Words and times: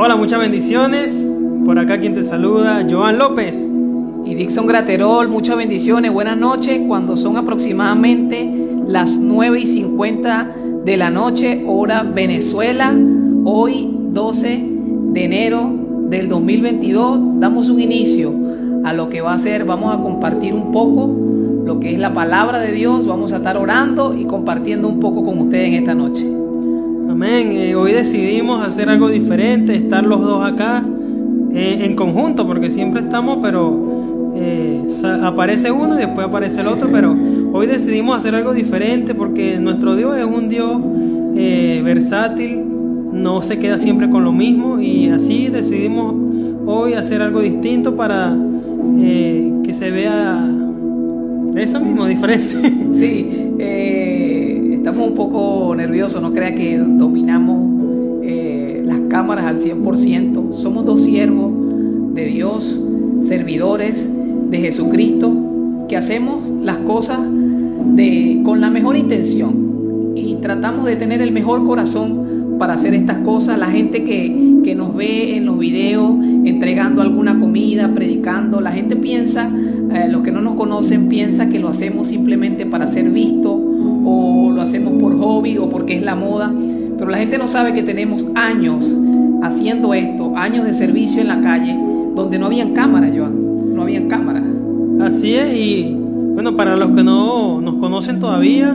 Hola, 0.00 0.14
muchas 0.14 0.38
bendiciones. 0.38 1.26
Por 1.64 1.76
acá 1.76 1.98
quien 1.98 2.14
te 2.14 2.22
saluda, 2.22 2.86
Joan 2.88 3.18
López. 3.18 3.68
Y 4.24 4.36
Dixon 4.36 4.68
Graterol, 4.68 5.28
muchas 5.28 5.56
bendiciones, 5.56 6.12
buenas 6.12 6.36
noches. 6.36 6.80
Cuando 6.86 7.16
son 7.16 7.36
aproximadamente 7.36 8.48
las 8.86 9.18
9 9.18 9.58
y 9.58 9.66
50 9.66 10.52
de 10.84 10.96
la 10.96 11.10
noche, 11.10 11.64
hora 11.66 12.04
Venezuela, 12.04 12.96
hoy 13.44 13.90
12 14.12 14.60
de 15.14 15.24
enero 15.24 15.68
del 16.08 16.28
2022, 16.28 17.40
damos 17.40 17.68
un 17.68 17.80
inicio 17.80 18.32
a 18.84 18.92
lo 18.92 19.08
que 19.08 19.20
va 19.20 19.34
a 19.34 19.38
ser, 19.38 19.64
vamos 19.64 19.92
a 19.92 20.00
compartir 20.00 20.54
un 20.54 20.70
poco 20.70 21.12
lo 21.64 21.80
que 21.80 21.92
es 21.92 21.98
la 21.98 22.14
palabra 22.14 22.60
de 22.60 22.70
Dios, 22.70 23.04
vamos 23.08 23.32
a 23.32 23.38
estar 23.38 23.56
orando 23.56 24.14
y 24.16 24.26
compartiendo 24.26 24.86
un 24.86 25.00
poco 25.00 25.24
con 25.24 25.40
ustedes 25.40 25.66
en 25.70 25.74
esta 25.74 25.96
noche. 25.96 26.37
Amén. 27.20 27.50
Eh, 27.50 27.74
hoy 27.74 27.90
decidimos 27.90 28.64
hacer 28.64 28.88
algo 28.88 29.08
diferente, 29.08 29.74
estar 29.74 30.04
los 30.04 30.20
dos 30.20 30.46
acá 30.46 30.84
eh, 31.52 31.80
en 31.82 31.96
conjunto, 31.96 32.46
porque 32.46 32.70
siempre 32.70 33.00
estamos, 33.00 33.40
pero 33.42 34.30
eh, 34.36 34.86
aparece 35.24 35.72
uno 35.72 35.96
y 35.96 35.98
después 35.98 36.28
aparece 36.28 36.60
el 36.60 36.68
otro, 36.68 36.88
pero 36.92 37.16
hoy 37.52 37.66
decidimos 37.66 38.16
hacer 38.16 38.36
algo 38.36 38.54
diferente 38.54 39.16
porque 39.16 39.58
nuestro 39.58 39.96
Dios 39.96 40.16
es 40.16 40.26
un 40.26 40.48
Dios 40.48 40.80
versátil, 41.82 42.64
no 43.12 43.42
se 43.42 43.58
queda 43.58 43.80
siempre 43.80 44.08
con 44.08 44.22
lo 44.22 44.30
mismo 44.30 44.80
y 44.80 45.08
así 45.08 45.48
decidimos 45.48 46.14
hoy 46.66 46.92
hacer 46.92 47.20
algo 47.20 47.40
distinto 47.40 47.96
para 47.96 48.32
que 48.96 49.72
se 49.72 49.90
vea 49.90 50.48
eso 51.56 51.80
mismo, 51.80 52.06
diferente. 52.06 52.54
Sí, 52.92 53.28
estamos 54.88 55.10
un 55.10 55.16
poco 55.16 55.74
nerviosos, 55.76 56.22
no 56.22 56.32
crea 56.32 56.54
que 56.54 56.78
dominamos 56.78 58.22
eh, 58.22 58.82
las 58.86 59.00
cámaras 59.10 59.44
al 59.44 59.58
100%. 59.58 60.50
Somos 60.52 60.86
dos 60.86 61.02
siervos 61.02 61.52
de 62.14 62.24
Dios, 62.24 62.80
servidores 63.20 64.08
de 64.48 64.58
Jesucristo, 64.58 65.30
que 65.90 65.98
hacemos 65.98 66.48
las 66.62 66.78
cosas 66.78 67.20
de, 67.94 68.40
con 68.46 68.62
la 68.62 68.70
mejor 68.70 68.96
intención 68.96 70.14
y 70.16 70.36
tratamos 70.36 70.86
de 70.86 70.96
tener 70.96 71.20
el 71.20 71.32
mejor 71.32 71.66
corazón 71.66 72.56
para 72.58 72.72
hacer 72.72 72.94
estas 72.94 73.18
cosas. 73.18 73.58
La 73.58 73.70
gente 73.70 74.04
que, 74.04 74.46
nos 74.74 74.94
ve 74.94 75.36
en 75.36 75.46
los 75.46 75.58
videos 75.58 76.12
entregando 76.44 77.00
alguna 77.00 77.40
comida, 77.40 77.90
predicando, 77.94 78.60
la 78.60 78.70
gente 78.70 78.96
piensa, 78.96 79.50
eh, 79.94 80.08
los 80.10 80.22
que 80.22 80.30
no 80.30 80.42
nos 80.42 80.56
conocen, 80.56 81.08
piensa 81.08 81.48
que 81.48 81.58
lo 81.58 81.68
hacemos 81.68 82.08
simplemente 82.08 82.66
para 82.66 82.86
ser 82.86 83.10
visto 83.10 83.67
o 84.08 84.50
lo 84.50 84.62
hacemos 84.62 84.94
por 84.94 85.18
hobby 85.18 85.58
o 85.58 85.68
porque 85.68 85.96
es 85.96 86.02
la 86.02 86.14
moda, 86.14 86.52
pero 86.96 87.10
la 87.10 87.18
gente 87.18 87.38
no 87.38 87.46
sabe 87.46 87.74
que 87.74 87.82
tenemos 87.82 88.24
años 88.34 88.96
haciendo 89.42 89.94
esto, 89.94 90.36
años 90.36 90.64
de 90.64 90.74
servicio 90.74 91.20
en 91.20 91.28
la 91.28 91.40
calle, 91.40 91.78
donde 92.14 92.38
no 92.38 92.46
habían 92.46 92.72
cámaras, 92.72 93.12
Joan, 93.16 93.74
no 93.74 93.82
habían 93.82 94.08
cámaras. 94.08 94.42
Así 95.00 95.34
es, 95.34 95.54
y 95.54 95.96
bueno, 96.34 96.56
para 96.56 96.76
los 96.76 96.90
que 96.90 97.04
no 97.04 97.60
nos 97.60 97.76
conocen 97.76 98.18
todavía, 98.20 98.74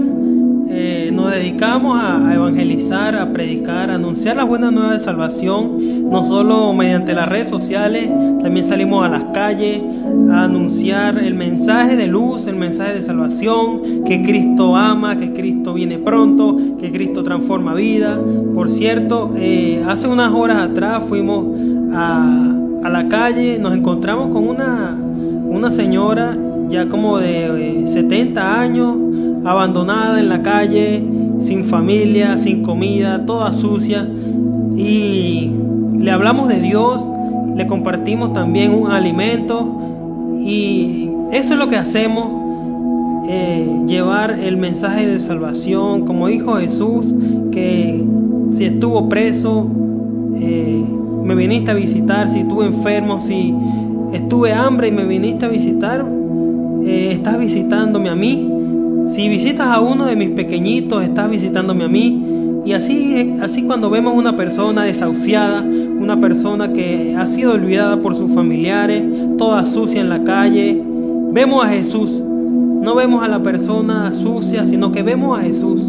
eh, 0.70 1.12
nos 1.14 1.32
dedicamos 1.32 2.00
a, 2.02 2.34
evangelizar, 2.34 3.16
a 3.16 3.32
predicar, 3.34 3.90
a 3.90 3.96
anunciar 3.96 4.38
las 4.38 4.48
buenas 4.48 4.72
nuevas 4.72 4.94
de 4.94 5.00
salvación, 5.00 6.03
no 6.14 6.28
solo 6.28 6.72
mediante 6.74 7.16
las 7.16 7.28
redes 7.28 7.50
sociales, 7.50 8.08
también 8.40 8.64
salimos 8.64 9.04
a 9.04 9.10
las 9.10 9.24
calles 9.34 9.82
a 10.30 10.44
anunciar 10.44 11.18
el 11.18 11.34
mensaje 11.34 11.96
de 11.96 12.06
luz, 12.06 12.46
el 12.46 12.56
mensaje 12.56 12.94
de 12.94 13.02
salvación, 13.02 14.04
que 14.06 14.22
Cristo 14.22 14.76
ama, 14.76 15.18
que 15.18 15.34
Cristo 15.34 15.74
viene 15.74 15.98
pronto, 15.98 16.56
que 16.80 16.92
Cristo 16.92 17.24
transforma 17.24 17.74
vida. 17.74 18.22
Por 18.54 18.70
cierto, 18.70 19.34
eh, 19.38 19.84
hace 19.88 20.08
unas 20.08 20.32
horas 20.32 20.60
atrás 20.60 21.02
fuimos 21.10 21.48
a, 21.92 22.60
a 22.84 22.90
la 22.90 23.08
calle, 23.08 23.58
nos 23.60 23.74
encontramos 23.74 24.28
con 24.28 24.48
una, 24.48 24.96
una 24.96 25.72
señora 25.72 26.38
ya 26.70 26.88
como 26.90 27.18
de 27.18 27.88
70 27.88 28.40
eh, 28.40 28.44
años, 28.44 28.96
abandonada 29.46 30.20
en 30.20 30.30
la 30.30 30.44
calle, 30.44 31.04
sin 31.40 31.64
familia, 31.64 32.38
sin 32.38 32.62
comida, 32.62 33.26
toda 33.26 33.52
sucia. 33.52 34.08
Y 34.76 35.53
le 36.04 36.12
hablamos 36.12 36.50
de 36.50 36.60
Dios, 36.60 37.08
le 37.56 37.66
compartimos 37.66 38.34
también 38.34 38.74
un 38.74 38.92
alimento 38.92 39.80
y 40.42 41.10
eso 41.32 41.54
es 41.54 41.60
lo 41.60 41.70
que 41.70 41.78
hacemos, 41.78 42.28
eh, 43.30 43.66
llevar 43.88 44.32
el 44.32 44.58
mensaje 44.58 45.08
de 45.08 45.22
salvación, 45.22 46.06
como 46.06 46.28
dijo 46.28 46.56
Jesús, 46.56 47.16
que 47.54 48.06
si 48.52 48.66
estuvo 48.66 49.08
preso, 49.08 49.66
eh, 50.36 50.84
me 51.24 51.36
viniste 51.36 51.72
a 51.72 51.74
visitar, 51.74 52.30
si 52.30 52.40
estuve 52.40 52.66
enfermo, 52.66 53.22
si 53.22 53.56
estuve 54.12 54.52
hambre 54.52 54.90
y 54.90 54.92
me 54.92 55.06
viniste 55.06 55.46
a 55.46 55.48
visitar, 55.48 56.06
eh, 56.84 57.12
estás 57.14 57.40
visitándome 57.40 58.10
a 58.10 58.16
mí. 58.16 58.50
Si 59.08 59.30
visitas 59.30 59.68
a 59.68 59.80
uno 59.80 60.06
de 60.06 60.18
mis 60.18 60.32
pequeñitos, 60.32 61.02
estás 61.02 61.30
visitándome 61.30 61.86
a 61.86 61.88
mí. 61.88 62.43
Y 62.66 62.72
así, 62.72 63.36
así 63.42 63.64
cuando 63.64 63.90
vemos 63.90 64.14
una 64.16 64.38
persona 64.38 64.84
desahuciada, 64.84 65.62
una 65.62 66.20
persona 66.20 66.72
que 66.72 67.16
ha 67.18 67.28
sido 67.28 67.54
olvidada 67.54 68.02
por 68.02 68.16
sus 68.16 68.32
familiares, 68.32 69.04
toda 69.38 69.66
sucia 69.66 70.00
en 70.00 70.10
la 70.10 70.24
calle, 70.24 70.82
vemos 71.32 71.64
a 71.66 71.70
Jesús. 71.70 72.12
No 72.12 72.96
vemos 72.96 73.24
a 73.24 73.28
la 73.28 73.42
persona 73.44 74.14
sucia, 74.14 74.66
sino 74.66 74.92
que 74.92 75.04
vemos 75.04 75.38
a 75.38 75.42
Jesús. 75.42 75.82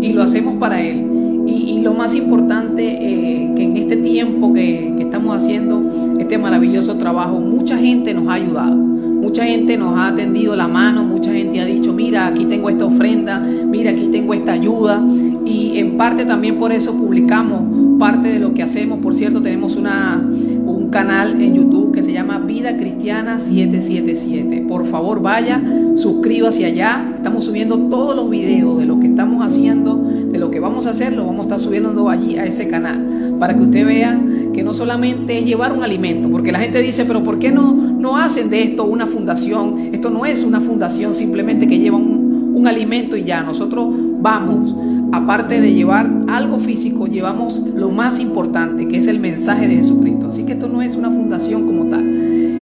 Y 0.00 0.12
lo 0.12 0.22
hacemos 0.22 0.56
para 0.56 0.80
Él. 0.82 1.06
Y, 1.46 1.80
lo 1.84 1.92
más 1.92 2.14
importante, 2.14 2.82
eh, 2.82 3.52
que 3.54 3.64
en 3.64 3.76
este 3.76 3.98
tiempo 3.98 4.54
que, 4.54 4.94
que 4.96 5.02
estamos 5.02 5.36
haciendo 5.36 5.82
este 6.18 6.38
maravilloso 6.38 6.94
trabajo, 6.94 7.38
mucha 7.38 7.76
gente 7.76 8.14
nos 8.14 8.28
ha 8.28 8.34
ayudado 8.34 8.84
Mucha 9.24 9.46
gente 9.46 9.78
nos 9.78 9.98
ha 9.98 10.14
tendido 10.14 10.54
la 10.54 10.68
mano, 10.68 11.02
mucha 11.02 11.32
gente 11.32 11.58
ha 11.58 11.64
dicho, 11.64 11.94
mira, 11.94 12.26
aquí 12.26 12.44
tengo 12.44 12.68
esta 12.68 12.84
ofrenda, 12.84 13.40
mira, 13.40 13.90
aquí 13.90 14.08
tengo 14.12 14.34
esta 14.34 14.52
ayuda. 14.52 15.02
Y 15.44 15.78
en 15.78 15.96
parte 15.96 16.24
también 16.24 16.56
por 16.56 16.72
eso 16.72 16.96
publicamos 16.96 17.62
parte 17.98 18.28
de 18.28 18.38
lo 18.38 18.52
que 18.54 18.62
hacemos. 18.62 18.98
Por 18.98 19.14
cierto, 19.14 19.42
tenemos 19.42 19.76
una, 19.76 20.22
un 20.26 20.88
canal 20.90 21.40
en 21.40 21.54
YouTube 21.54 21.92
que 21.92 22.02
se 22.02 22.12
llama 22.12 22.38
Vida 22.38 22.76
Cristiana 22.76 23.38
777. 23.38 24.64
Por 24.68 24.86
favor, 24.86 25.20
vaya, 25.20 25.62
suscríbase 25.96 26.64
allá. 26.64 27.12
Estamos 27.16 27.44
subiendo 27.44 27.78
todos 27.88 28.16
los 28.16 28.30
videos 28.30 28.78
de 28.78 28.86
lo 28.86 29.00
que 29.00 29.06
estamos 29.06 29.44
haciendo, 29.44 29.96
de 29.96 30.38
lo 30.38 30.50
que 30.50 30.60
vamos 30.60 30.86
a 30.86 30.90
hacer, 30.90 31.12
lo 31.12 31.26
vamos 31.26 31.40
a 31.40 31.42
estar 31.42 31.60
subiendo 31.60 32.08
allí 32.08 32.36
a 32.36 32.44
ese 32.44 32.68
canal 32.68 33.36
para 33.38 33.56
que 33.56 33.62
usted 33.62 33.84
vea 33.84 34.20
que 34.52 34.62
no 34.62 34.72
solamente 34.72 35.38
es 35.38 35.46
llevar 35.46 35.72
un 35.72 35.82
alimento, 35.82 36.30
porque 36.30 36.52
la 36.52 36.60
gente 36.60 36.80
dice, 36.80 37.04
pero 37.04 37.24
¿por 37.24 37.38
qué 37.38 37.50
no, 37.50 37.74
no 37.74 38.16
hacen 38.16 38.50
de 38.50 38.62
esto 38.62 38.84
una 38.84 39.06
fundación? 39.06 39.90
Esto 39.92 40.10
no 40.10 40.24
es 40.24 40.42
una 40.42 40.60
fundación 40.60 41.14
simplemente 41.14 41.66
que 41.66 41.78
lleva 41.78 41.96
un, 41.96 42.52
un 42.54 42.68
alimento 42.68 43.16
y 43.16 43.24
ya. 43.24 43.42
Nosotros 43.42 43.88
vamos, 44.20 44.74
aparte 45.14 45.60
de 45.60 45.72
llevar 45.72 46.10
algo 46.28 46.58
físico, 46.58 47.06
llevamos 47.06 47.60
lo 47.76 47.90
más 47.90 48.18
importante, 48.18 48.88
que 48.88 48.96
es 48.96 49.06
el 49.06 49.20
mensaje 49.20 49.68
de 49.68 49.76
Jesucristo. 49.76 50.26
Así 50.28 50.44
que 50.44 50.52
esto 50.52 50.68
no 50.68 50.82
es 50.82 50.96
una 50.96 51.10
fundación 51.10 51.66
como 51.66 51.86
tal. 51.86 52.58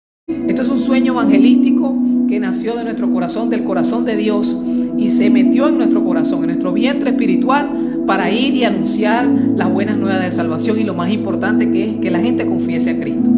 Esto 0.48 0.62
es 0.62 0.68
un 0.68 0.78
sueño 0.78 1.14
evangelístico 1.14 1.96
que 2.28 2.38
nació 2.38 2.76
de 2.76 2.84
nuestro 2.84 3.10
corazón, 3.10 3.48
del 3.48 3.64
corazón 3.64 4.04
de 4.04 4.16
Dios, 4.16 4.54
y 4.98 5.08
se 5.08 5.30
metió 5.30 5.68
en 5.68 5.78
nuestro 5.78 6.04
corazón, 6.04 6.40
en 6.40 6.48
nuestro 6.48 6.74
vientre 6.74 7.10
espiritual, 7.10 8.02
para 8.06 8.30
ir 8.30 8.54
y 8.54 8.64
anunciar 8.64 9.26
las 9.56 9.72
buenas 9.72 9.96
nuevas 9.96 10.22
de 10.22 10.30
salvación 10.30 10.78
y 10.78 10.84
lo 10.84 10.94
más 10.94 11.10
importante 11.10 11.70
que 11.70 11.90
es 11.90 11.96
que 11.98 12.10
la 12.10 12.20
gente 12.20 12.44
confiese 12.44 12.90
a 12.90 13.00
Cristo. 13.00 13.30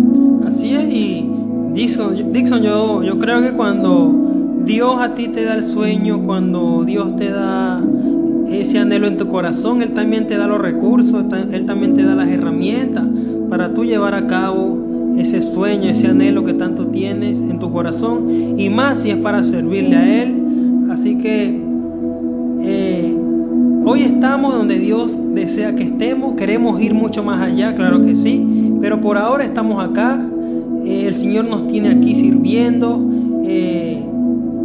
Así 0.45 0.75
es, 0.75 0.93
y 0.93 1.31
Dixon, 1.73 2.63
yo, 2.63 3.03
yo 3.05 3.19
creo 3.19 3.43
que 3.43 3.53
cuando 3.53 4.61
Dios 4.65 4.97
a 5.01 5.15
ti 5.15 5.29
te 5.29 5.45
da 5.45 5.55
el 5.55 5.65
sueño, 5.65 6.23
cuando 6.25 6.85
Dios 6.85 7.15
te 7.17 7.31
da 7.31 7.81
ese 8.49 8.79
anhelo 8.79 9.07
en 9.07 9.17
tu 9.17 9.29
corazón, 9.29 9.83
Él 9.83 9.93
también 9.93 10.27
te 10.27 10.37
da 10.37 10.47
los 10.47 10.61
recursos, 10.61 11.25
Él 11.53 11.67
también 11.67 11.95
te 11.95 12.03
da 12.03 12.15
las 12.15 12.29
herramientas 12.29 13.05
para 13.49 13.75
tú 13.75 13.85
llevar 13.85 14.15
a 14.15 14.27
cabo 14.27 15.13
ese 15.17 15.43
sueño, 15.43 15.89
ese 15.89 16.09
anhelo 16.09 16.45
que 16.45 16.55
tanto 16.55 16.89
tienes 16.89 17.41
en 17.41 17.59
tu 17.59 17.73
corazón, 17.73 18.59
y 18.59 18.69
más 18.71 18.99
si 18.99 19.11
es 19.11 19.17
para 19.17 19.45
servirle 19.45 19.97
a 19.97 20.23
Él. 20.23 20.89
Así 20.91 21.19
que 21.19 21.61
eh, 22.63 23.15
Hoy 23.87 24.03
estamos 24.03 24.55
donde 24.55 24.79
Dios 24.79 25.19
desea 25.35 25.77
que 25.77 25.83
estemos, 25.83 26.37
queremos 26.37 26.81
ir 26.81 26.95
mucho 26.95 27.23
más 27.23 27.43
allá, 27.43 27.75
claro 27.75 28.03
que 28.03 28.15
sí, 28.15 28.73
pero 28.81 28.99
por 29.03 29.19
ahora 29.19 29.45
estamos 29.45 29.85
acá, 29.85 30.19
eh, 30.87 31.05
el 31.07 31.13
Señor 31.13 31.45
nos 31.45 31.69
tiene 31.69 31.91
aquí 31.91 32.15
sirviendo, 32.15 32.99
eh, 33.45 34.03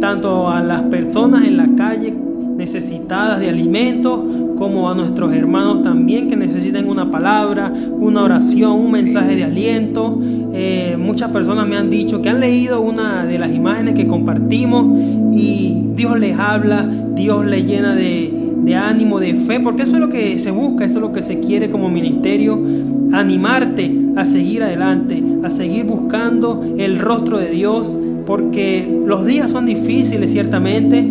tanto 0.00 0.48
a 0.48 0.62
las 0.62 0.84
personas 0.84 1.46
en 1.46 1.58
la 1.58 1.68
calle 1.76 2.14
necesitadas 2.60 3.40
de 3.40 3.48
alimentos, 3.48 4.20
como 4.58 4.90
a 4.90 4.94
nuestros 4.94 5.32
hermanos 5.32 5.82
también 5.82 6.28
que 6.28 6.36
necesitan 6.36 6.86
una 6.86 7.10
palabra, 7.10 7.72
una 7.72 8.22
oración, 8.22 8.72
un 8.72 8.92
mensaje 8.92 9.34
de 9.34 9.44
aliento. 9.44 10.20
Eh, 10.52 10.98
muchas 10.98 11.30
personas 11.30 11.66
me 11.66 11.78
han 11.78 11.88
dicho 11.88 12.20
que 12.20 12.28
han 12.28 12.38
leído 12.38 12.82
una 12.82 13.24
de 13.24 13.38
las 13.38 13.50
imágenes 13.50 13.94
que 13.94 14.06
compartimos 14.06 15.00
y 15.32 15.86
Dios 15.96 16.20
les 16.20 16.38
habla, 16.38 16.86
Dios 17.14 17.46
les 17.46 17.64
llena 17.64 17.94
de, 17.94 18.30
de 18.62 18.76
ánimo, 18.76 19.18
de 19.20 19.32
fe, 19.32 19.60
porque 19.60 19.84
eso 19.84 19.94
es 19.94 20.00
lo 20.00 20.10
que 20.10 20.38
se 20.38 20.50
busca, 20.50 20.84
eso 20.84 20.98
es 20.98 21.02
lo 21.02 21.12
que 21.14 21.22
se 21.22 21.40
quiere 21.40 21.70
como 21.70 21.88
ministerio, 21.88 22.60
animarte 23.12 23.96
a 24.16 24.26
seguir 24.26 24.62
adelante, 24.62 25.24
a 25.42 25.48
seguir 25.48 25.86
buscando 25.86 26.62
el 26.76 26.98
rostro 26.98 27.38
de 27.38 27.48
Dios, 27.48 27.96
porque 28.26 29.00
los 29.06 29.24
días 29.24 29.50
son 29.50 29.64
difíciles 29.64 30.30
ciertamente, 30.30 31.10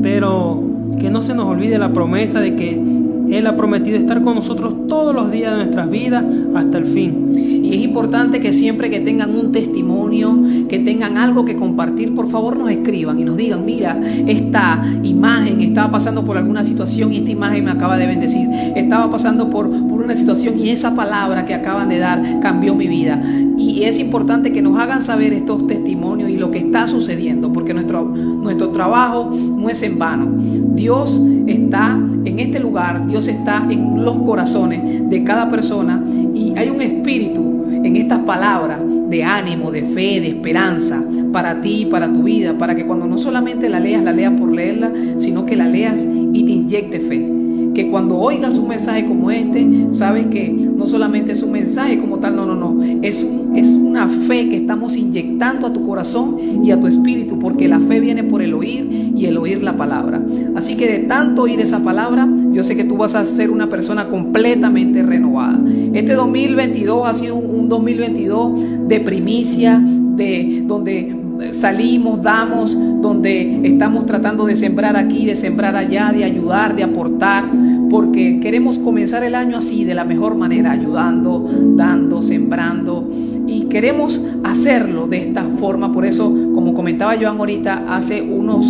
pero 0.00 0.73
que 0.96 1.10
no 1.10 1.22
se 1.22 1.34
nos 1.34 1.46
olvide 1.46 1.78
la 1.78 1.92
promesa 1.92 2.40
de 2.40 2.56
que 2.56 2.74
él 2.74 3.46
ha 3.46 3.56
prometido 3.56 3.96
estar 3.96 4.22
con 4.22 4.34
nosotros 4.34 4.86
todos 4.88 5.14
los 5.14 5.30
días 5.30 5.52
de 5.52 5.58
nuestras 5.58 5.90
vidas 5.90 6.24
hasta 6.54 6.78
el 6.78 6.86
fin. 6.86 7.53
Es 7.74 7.82
importante 7.82 8.38
que 8.38 8.52
siempre 8.52 8.88
que 8.88 9.00
tengan 9.00 9.34
un 9.34 9.50
testimonio, 9.50 10.38
que 10.68 10.78
tengan 10.78 11.18
algo 11.18 11.44
que 11.44 11.56
compartir, 11.56 12.14
por 12.14 12.28
favor 12.28 12.56
nos 12.56 12.70
escriban 12.70 13.18
y 13.18 13.24
nos 13.24 13.36
digan, 13.36 13.66
mira, 13.66 14.00
esta 14.28 14.80
imagen 15.02 15.60
estaba 15.60 15.90
pasando 15.90 16.24
por 16.24 16.36
alguna 16.36 16.62
situación 16.62 17.12
y 17.12 17.16
esta 17.16 17.32
imagen 17.32 17.64
me 17.64 17.72
acaba 17.72 17.96
de 17.98 18.06
bendecir. 18.06 18.48
Estaba 18.76 19.10
pasando 19.10 19.50
por, 19.50 19.68
por 19.88 20.02
una 20.02 20.14
situación 20.14 20.56
y 20.56 20.68
esa 20.68 20.94
palabra 20.94 21.46
que 21.46 21.54
acaban 21.54 21.88
de 21.88 21.98
dar 21.98 22.38
cambió 22.38 22.76
mi 22.76 22.86
vida. 22.86 23.20
Y 23.58 23.82
es 23.82 23.98
importante 23.98 24.52
que 24.52 24.62
nos 24.62 24.78
hagan 24.78 25.02
saber 25.02 25.32
estos 25.32 25.66
testimonios 25.66 26.30
y 26.30 26.36
lo 26.36 26.52
que 26.52 26.58
está 26.58 26.86
sucediendo, 26.86 27.52
porque 27.52 27.74
nuestro, 27.74 28.04
nuestro 28.04 28.68
trabajo 28.68 29.32
no 29.32 29.68
es 29.68 29.82
en 29.82 29.98
vano. 29.98 30.32
Dios 30.76 31.20
está 31.48 32.00
en 32.24 32.38
este 32.38 32.60
lugar, 32.60 33.04
Dios 33.08 33.26
está 33.26 33.66
en 33.68 34.04
los 34.04 34.18
corazones 34.18 35.10
de 35.10 35.24
cada 35.24 35.50
persona 35.50 36.04
y 36.34 36.56
hay 36.56 36.70
un 36.70 36.80
espíritu 36.80 37.54
en 37.84 37.96
estas 37.96 38.20
palabras 38.20 38.80
de 39.08 39.22
ánimo, 39.22 39.70
de 39.70 39.82
fe, 39.82 40.20
de 40.20 40.28
esperanza 40.28 41.04
para 41.32 41.60
ti, 41.60 41.86
para 41.90 42.12
tu 42.12 42.24
vida, 42.24 42.54
para 42.58 42.74
que 42.74 42.86
cuando 42.86 43.06
no 43.06 43.18
solamente 43.18 43.68
la 43.68 43.78
leas, 43.78 44.02
la 44.02 44.12
leas 44.12 44.32
por 44.32 44.52
leerla, 44.52 44.90
sino 45.18 45.46
que 45.46 45.56
la 45.56 45.68
leas 45.68 46.04
y 46.32 46.44
te 46.44 46.52
inyecte 46.52 47.00
fe 47.00 47.34
que 47.74 47.90
cuando 47.90 48.16
oigas 48.16 48.56
un 48.56 48.68
mensaje 48.68 49.04
como 49.04 49.30
este, 49.30 49.66
sabes 49.90 50.26
que 50.26 50.48
no 50.48 50.86
solamente 50.86 51.32
es 51.32 51.42
un 51.42 51.52
mensaje 51.52 51.98
como 51.98 52.18
tal, 52.18 52.36
no, 52.36 52.46
no, 52.46 52.54
no, 52.54 52.82
es, 53.02 53.22
un, 53.22 53.56
es 53.56 53.68
una 53.70 54.08
fe 54.08 54.48
que 54.48 54.56
estamos 54.56 54.96
inyectando 54.96 55.66
a 55.66 55.72
tu 55.72 55.84
corazón 55.84 56.38
y 56.64 56.70
a 56.70 56.80
tu 56.80 56.86
espíritu, 56.86 57.38
porque 57.38 57.68
la 57.68 57.80
fe 57.80 58.00
viene 58.00 58.22
por 58.22 58.40
el 58.40 58.54
oír 58.54 59.12
y 59.16 59.26
el 59.26 59.36
oír 59.36 59.62
la 59.62 59.76
palabra. 59.76 60.22
Así 60.54 60.76
que 60.76 60.86
de 60.86 61.00
tanto 61.00 61.42
oír 61.42 61.60
esa 61.60 61.82
palabra, 61.82 62.28
yo 62.52 62.62
sé 62.62 62.76
que 62.76 62.84
tú 62.84 62.96
vas 62.96 63.14
a 63.16 63.24
ser 63.24 63.50
una 63.50 63.68
persona 63.68 64.08
completamente 64.08 65.02
renovada. 65.02 65.60
Este 65.92 66.14
2022 66.14 67.06
ha 67.06 67.14
sido 67.14 67.34
un 67.34 67.53
2022 67.68 68.88
de 68.88 69.00
primicia, 69.00 69.80
de 69.80 70.62
donde 70.66 71.24
salimos, 71.52 72.22
damos, 72.22 72.76
donde 73.00 73.60
estamos 73.64 74.06
tratando 74.06 74.46
de 74.46 74.56
sembrar 74.56 74.96
aquí, 74.96 75.26
de 75.26 75.36
sembrar 75.36 75.76
allá, 75.76 76.12
de 76.12 76.24
ayudar, 76.24 76.76
de 76.76 76.82
aportar, 76.82 77.44
porque 77.90 78.40
queremos 78.40 78.78
comenzar 78.78 79.24
el 79.24 79.34
año 79.34 79.58
así, 79.58 79.84
de 79.84 79.94
la 79.94 80.04
mejor 80.04 80.36
manera, 80.36 80.72
ayudando, 80.72 81.48
dando, 81.76 82.22
sembrando, 82.22 83.08
y 83.46 83.62
queremos 83.64 84.20
hacerlo 84.42 85.06
de 85.06 85.18
esta 85.18 85.44
forma. 85.44 85.92
Por 85.92 86.04
eso, 86.04 86.32
como 86.54 86.74
comentaba 86.74 87.14
Joan 87.20 87.38
ahorita, 87.38 87.94
hace 87.94 88.22
unos 88.22 88.66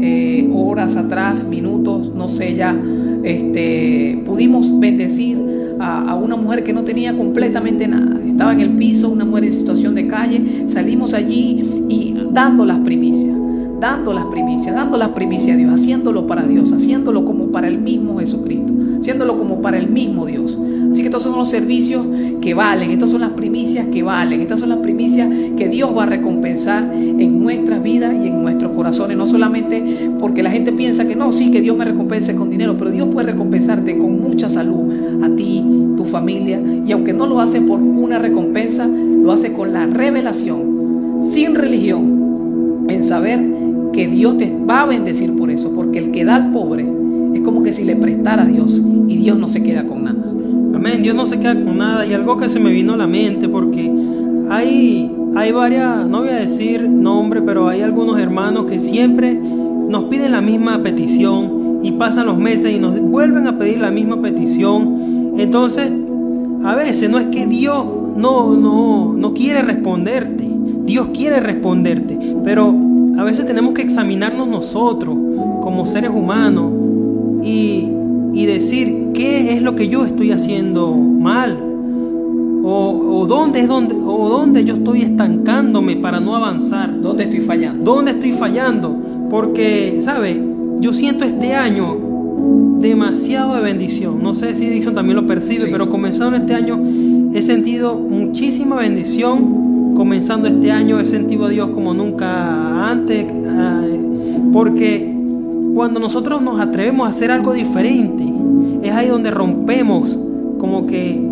eh, 0.00 0.48
horas 0.54 0.96
atrás, 0.96 1.46
minutos, 1.48 2.12
no 2.14 2.28
sé 2.28 2.54
ya, 2.54 2.76
este, 3.22 4.22
pudimos 4.24 4.78
bendecir 4.78 5.37
a, 5.88 6.14
una 6.14 6.36
mujer 6.36 6.64
que 6.64 6.72
no 6.72 6.84
tenía 6.84 7.16
completamente 7.16 7.88
nada. 7.88 8.20
Estaba 8.24 8.52
en 8.52 8.60
el 8.60 8.76
piso, 8.76 9.08
una 9.08 9.24
mujer 9.24 9.44
en 9.44 9.52
situación 9.52 9.94
de 9.94 10.06
calle. 10.06 10.64
Salimos 10.66 11.14
allí 11.14 11.84
y 11.88 12.14
dando 12.30 12.64
las 12.64 12.78
primicias, 12.78 13.36
dando 13.80 14.12
las 14.12 14.26
primicias, 14.26 14.74
dando 14.74 14.96
las 14.96 15.10
primicias 15.10 15.54
a 15.54 15.58
Dios, 15.58 15.72
haciéndolo 15.72 16.26
para 16.26 16.42
Dios, 16.42 16.72
haciéndolo 16.72 17.24
como 17.24 17.50
para 17.50 17.68
el 17.68 17.78
mismo 17.78 18.18
Jesucristo, 18.18 18.72
haciéndolo 19.00 19.38
como 19.38 19.60
para 19.60 19.78
el 19.78 19.88
mismo 19.88 20.26
Dios. 20.26 20.58
Estos 21.08 21.22
son 21.22 21.38
los 21.38 21.48
servicios 21.48 22.04
que 22.42 22.52
valen, 22.52 22.90
estas 22.90 23.08
son 23.08 23.22
las 23.22 23.30
primicias 23.30 23.86
que 23.86 24.02
valen, 24.02 24.42
estas 24.42 24.60
son 24.60 24.68
las 24.68 24.80
primicias 24.80 25.26
que 25.56 25.66
Dios 25.66 25.88
va 25.96 26.02
a 26.02 26.06
recompensar 26.06 26.92
en 26.92 27.42
nuestras 27.42 27.82
vidas 27.82 28.12
y 28.12 28.28
en 28.28 28.42
nuestros 28.42 28.72
corazones. 28.72 29.16
No 29.16 29.26
solamente 29.26 30.10
porque 30.20 30.42
la 30.42 30.50
gente 30.50 30.70
piensa 30.70 31.08
que 31.08 31.16
no, 31.16 31.32
sí, 31.32 31.50
que 31.50 31.62
Dios 31.62 31.74
me 31.78 31.86
recompense 31.86 32.34
con 32.34 32.50
dinero, 32.50 32.76
pero 32.76 32.90
Dios 32.90 33.08
puede 33.10 33.32
recompensarte 33.32 33.96
con 33.96 34.20
mucha 34.20 34.50
salud 34.50 35.24
a 35.24 35.34
ti, 35.34 35.64
tu 35.96 36.04
familia. 36.04 36.60
Y 36.86 36.92
aunque 36.92 37.14
no 37.14 37.26
lo 37.26 37.40
hace 37.40 37.62
por 37.62 37.80
una 37.80 38.18
recompensa, 38.18 38.86
lo 38.86 39.32
hace 39.32 39.54
con 39.54 39.72
la 39.72 39.86
revelación, 39.86 41.20
sin 41.22 41.54
religión, 41.54 42.84
en 42.90 43.02
saber 43.02 43.40
que 43.94 44.08
Dios 44.08 44.36
te 44.36 44.54
va 44.68 44.82
a 44.82 44.86
bendecir 44.86 45.34
por 45.36 45.50
eso, 45.50 45.72
porque 45.74 46.00
el 46.00 46.10
que 46.10 46.26
da 46.26 46.36
al 46.36 46.52
pobre 46.52 46.86
es 47.32 47.40
como 47.40 47.62
que 47.62 47.72
si 47.72 47.84
le 47.84 47.96
prestara 47.96 48.42
a 48.42 48.46
Dios 48.46 48.82
y 49.08 49.16
Dios 49.16 49.38
no 49.38 49.48
se 49.48 49.62
queda 49.62 49.86
con 49.86 50.04
nada. 50.04 50.37
Amén, 50.78 51.02
Dios 51.02 51.16
no 51.16 51.26
se 51.26 51.40
queda 51.40 51.54
con 51.54 51.76
nada. 51.76 52.06
Y 52.06 52.12
algo 52.12 52.36
que 52.36 52.48
se 52.48 52.60
me 52.60 52.70
vino 52.70 52.94
a 52.94 52.96
la 52.96 53.08
mente, 53.08 53.48
porque 53.48 53.92
hay, 54.48 55.12
hay 55.34 55.50
varias, 55.50 56.08
no 56.08 56.20
voy 56.20 56.28
a 56.28 56.36
decir 56.36 56.88
nombre, 56.88 57.42
pero 57.42 57.66
hay 57.66 57.82
algunos 57.82 58.16
hermanos 58.20 58.66
que 58.66 58.78
siempre 58.78 59.34
nos 59.34 60.04
piden 60.04 60.30
la 60.30 60.40
misma 60.40 60.80
petición 60.80 61.80
y 61.82 61.90
pasan 61.90 62.26
los 62.26 62.38
meses 62.38 62.70
y 62.70 62.78
nos 62.78 63.00
vuelven 63.00 63.48
a 63.48 63.58
pedir 63.58 63.80
la 63.80 63.90
misma 63.90 64.22
petición. 64.22 65.32
Entonces, 65.36 65.90
a 66.62 66.76
veces 66.76 67.10
no 67.10 67.18
es 67.18 67.26
que 67.26 67.46
Dios 67.46 67.84
no, 68.16 68.56
no, 68.56 69.14
no 69.14 69.34
quiere 69.34 69.62
responderte, 69.62 70.48
Dios 70.84 71.08
quiere 71.08 71.40
responderte, 71.40 72.36
pero 72.44 72.72
a 73.18 73.24
veces 73.24 73.46
tenemos 73.46 73.74
que 73.74 73.82
examinarnos 73.82 74.46
nosotros 74.46 75.16
como 75.60 75.84
seres 75.86 76.10
humanos 76.10 76.72
y 77.42 77.94
y 78.32 78.46
decir 78.46 78.97
qué 79.12 79.54
es 79.54 79.62
lo 79.62 79.74
que 79.74 79.88
yo 79.88 80.04
estoy 80.04 80.32
haciendo 80.32 80.94
mal 80.94 81.68
o, 82.70 83.26
dónde 83.26 83.60
es 83.60 83.68
donde 83.68 83.94
o 83.94 84.28
dónde 84.28 84.64
yo 84.64 84.74
estoy 84.74 85.02
estancándome 85.02 85.96
para 85.96 86.20
no 86.20 86.36
avanzar. 86.36 87.00
¿Dónde 87.00 87.24
estoy 87.24 87.40
fallando? 87.40 87.84
¿Dónde 87.84 88.12
estoy 88.12 88.32
fallando? 88.32 88.94
Porque, 89.30 90.00
¿sabe? 90.02 90.42
Yo 90.80 90.92
siento 90.92 91.24
este 91.24 91.54
año 91.54 91.96
demasiado 92.80 93.54
de 93.54 93.62
bendición. 93.62 94.22
No 94.22 94.34
sé 94.34 94.54
si 94.54 94.66
Dixon 94.68 94.94
también 94.94 95.16
lo 95.16 95.26
percibe, 95.26 95.68
pero 95.70 95.88
comenzando 95.88 96.36
este 96.36 96.54
año 96.54 96.80
he 97.32 97.42
sentido 97.42 97.98
muchísima 97.98 98.76
bendición. 98.76 99.94
Comenzando 99.94 100.46
este 100.46 100.70
año 100.70 101.00
he 101.00 101.04
sentido 101.04 101.46
a 101.46 101.48
Dios 101.48 101.70
como 101.70 101.92
nunca 101.92 102.88
antes, 102.88 103.26
porque 104.52 105.12
cuando 105.74 105.98
nosotros 105.98 106.40
nos 106.40 106.60
atrevemos 106.60 107.06
a 107.08 107.10
hacer 107.10 107.32
algo 107.32 107.52
diferente, 107.52 108.24
es 108.82 108.92
ahí 108.92 109.08
donde 109.08 109.30
rompemos 109.30 110.16
como 110.58 110.86
que 110.86 111.22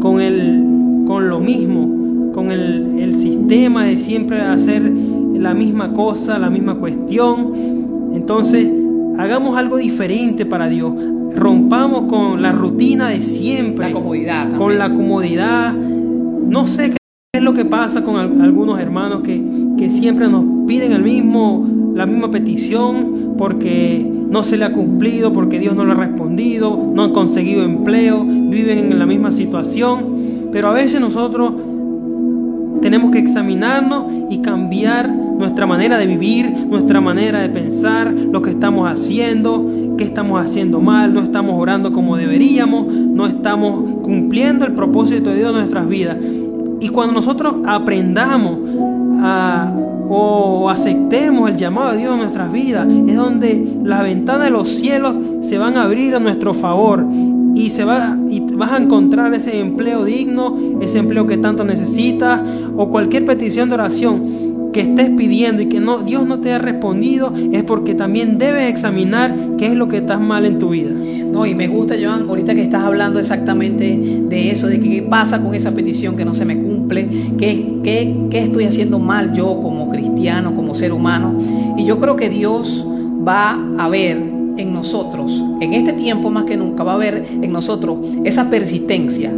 con, 0.00 0.20
el, 0.20 1.04
con 1.06 1.28
lo 1.28 1.40
mismo, 1.40 2.32
con 2.32 2.50
el, 2.50 2.98
el 2.98 3.14
sistema 3.14 3.84
de 3.84 3.98
siempre 3.98 4.40
hacer 4.40 4.82
la 5.40 5.54
misma 5.54 5.92
cosa, 5.92 6.38
la 6.38 6.50
misma 6.50 6.76
cuestión. 6.76 8.10
Entonces, 8.14 8.70
hagamos 9.18 9.56
algo 9.56 9.76
diferente 9.76 10.46
para 10.46 10.68
Dios. 10.68 10.92
Rompamos 11.34 12.02
con 12.02 12.42
la 12.42 12.52
rutina 12.52 13.08
de 13.08 13.22
siempre. 13.22 13.88
La 13.88 13.92
comodidad. 13.92 14.56
Con 14.56 14.78
la 14.78 14.92
comodidad. 14.92 15.72
No 15.72 16.66
sé 16.66 16.90
qué 16.90 16.96
es 17.32 17.42
lo 17.42 17.54
que 17.54 17.64
pasa 17.64 18.02
con 18.02 18.16
algunos 18.40 18.80
hermanos 18.80 19.22
que, 19.22 19.42
que 19.78 19.90
siempre 19.90 20.28
nos 20.28 20.66
piden 20.66 20.92
el 20.92 21.02
mismo, 21.02 21.66
la 21.94 22.06
misma 22.06 22.30
petición 22.30 23.34
porque 23.38 24.10
no 24.28 24.42
se 24.42 24.56
le 24.56 24.64
ha 24.64 24.72
cumplido, 24.72 25.32
porque 25.32 25.58
Dios 25.58 25.74
no 25.74 25.84
le 25.84 25.92
ha 25.92 25.96
no 26.30 27.02
han 27.02 27.12
conseguido 27.12 27.64
empleo, 27.64 28.24
viven 28.24 28.78
en 28.78 28.98
la 28.98 29.06
misma 29.06 29.32
situación. 29.32 30.48
Pero 30.52 30.68
a 30.68 30.72
veces 30.72 31.00
nosotros 31.00 31.52
tenemos 32.80 33.10
que 33.10 33.18
examinarnos 33.18 34.04
y 34.30 34.38
cambiar 34.38 35.08
nuestra 35.08 35.66
manera 35.66 35.98
de 35.98 36.06
vivir, 36.06 36.50
nuestra 36.68 37.00
manera 37.00 37.40
de 37.40 37.48
pensar, 37.48 38.12
lo 38.12 38.42
que 38.42 38.50
estamos 38.50 38.88
haciendo, 38.88 39.94
qué 39.96 40.04
estamos 40.04 40.40
haciendo 40.40 40.80
mal, 40.80 41.12
no 41.14 41.20
estamos 41.20 41.54
orando 41.58 41.92
como 41.92 42.16
deberíamos, 42.16 42.86
no 42.86 43.26
estamos 43.26 44.02
cumpliendo 44.02 44.64
el 44.64 44.72
propósito 44.72 45.30
de 45.30 45.36
Dios 45.36 45.50
en 45.50 45.56
nuestras 45.56 45.88
vidas. 45.88 46.16
Y 46.80 46.88
cuando 46.88 47.12
nosotros 47.12 47.56
aprendamos 47.66 48.58
a 49.22 49.76
o 50.12 50.68
aceptemos 50.68 51.48
el 51.48 51.56
llamado 51.56 51.92
de 51.92 51.98
Dios 51.98 52.14
en 52.14 52.20
nuestras 52.20 52.52
vidas, 52.52 52.86
es 53.06 53.16
donde 53.16 53.78
las 53.84 54.02
ventanas 54.02 54.44
de 54.44 54.50
los 54.50 54.68
cielos 54.68 55.14
se 55.40 55.56
van 55.56 55.76
a 55.76 55.84
abrir 55.84 56.16
a 56.16 56.18
nuestro 56.18 56.52
favor 56.52 57.06
y, 57.54 57.70
se 57.70 57.84
va, 57.84 58.18
y 58.28 58.40
vas 58.40 58.72
a 58.72 58.78
encontrar 58.78 59.32
ese 59.34 59.60
empleo 59.60 60.04
digno, 60.04 60.58
ese 60.80 60.98
empleo 60.98 61.28
que 61.28 61.36
tanto 61.36 61.64
necesitas 61.64 62.42
o 62.76 62.90
cualquier 62.90 63.24
petición 63.24 63.68
de 63.68 63.74
oración 63.76 64.50
que 64.72 64.80
estés 64.80 65.10
pidiendo 65.10 65.62
y 65.62 65.66
que 65.66 65.80
no, 65.80 65.98
Dios 65.98 66.26
no 66.26 66.40
te 66.40 66.52
ha 66.52 66.58
respondido, 66.58 67.32
es 67.52 67.62
porque 67.62 67.94
también 67.94 68.38
debes 68.38 68.68
examinar 68.68 69.34
qué 69.58 69.66
es 69.66 69.74
lo 69.74 69.86
que 69.86 69.98
estás 69.98 70.20
mal 70.20 70.44
en 70.44 70.58
tu 70.58 70.70
vida. 70.70 70.90
No, 70.90 71.46
y 71.46 71.54
me 71.54 71.68
gusta, 71.68 71.94
Joan, 72.00 72.28
ahorita 72.28 72.54
que 72.54 72.62
estás 72.62 72.82
hablando 72.82 73.20
exactamente 73.20 73.96
de 74.28 74.50
eso, 74.50 74.66
de 74.66 74.80
qué 74.80 75.06
pasa 75.08 75.40
con 75.40 75.54
esa 75.54 75.72
petición 75.72 76.16
que 76.16 76.24
no 76.24 76.34
se 76.34 76.44
me 76.44 76.54
cumple, 76.90 77.08
qué, 77.38 78.28
estoy 78.32 78.64
haciendo 78.64 78.98
mal 78.98 79.32
yo 79.32 79.60
como 79.62 79.90
cristiano, 79.90 80.54
como 80.54 80.74
ser 80.74 80.92
humano. 80.92 81.34
Y 81.76 81.84
yo 81.84 82.00
creo 82.00 82.16
que 82.16 82.28
Dios 82.28 82.84
va 83.26 83.58
a 83.78 83.88
ver 83.88 84.16
en 84.56 84.72
nosotros, 84.72 85.42
en 85.60 85.72
este 85.72 85.92
tiempo 85.92 86.30
más 86.30 86.44
que 86.44 86.56
nunca, 86.56 86.84
va 86.84 86.92
a 86.92 86.94
haber 86.96 87.26
en 87.42 87.52
nosotros 87.52 87.98
esa 88.24 88.50
persistencia, 88.50 89.32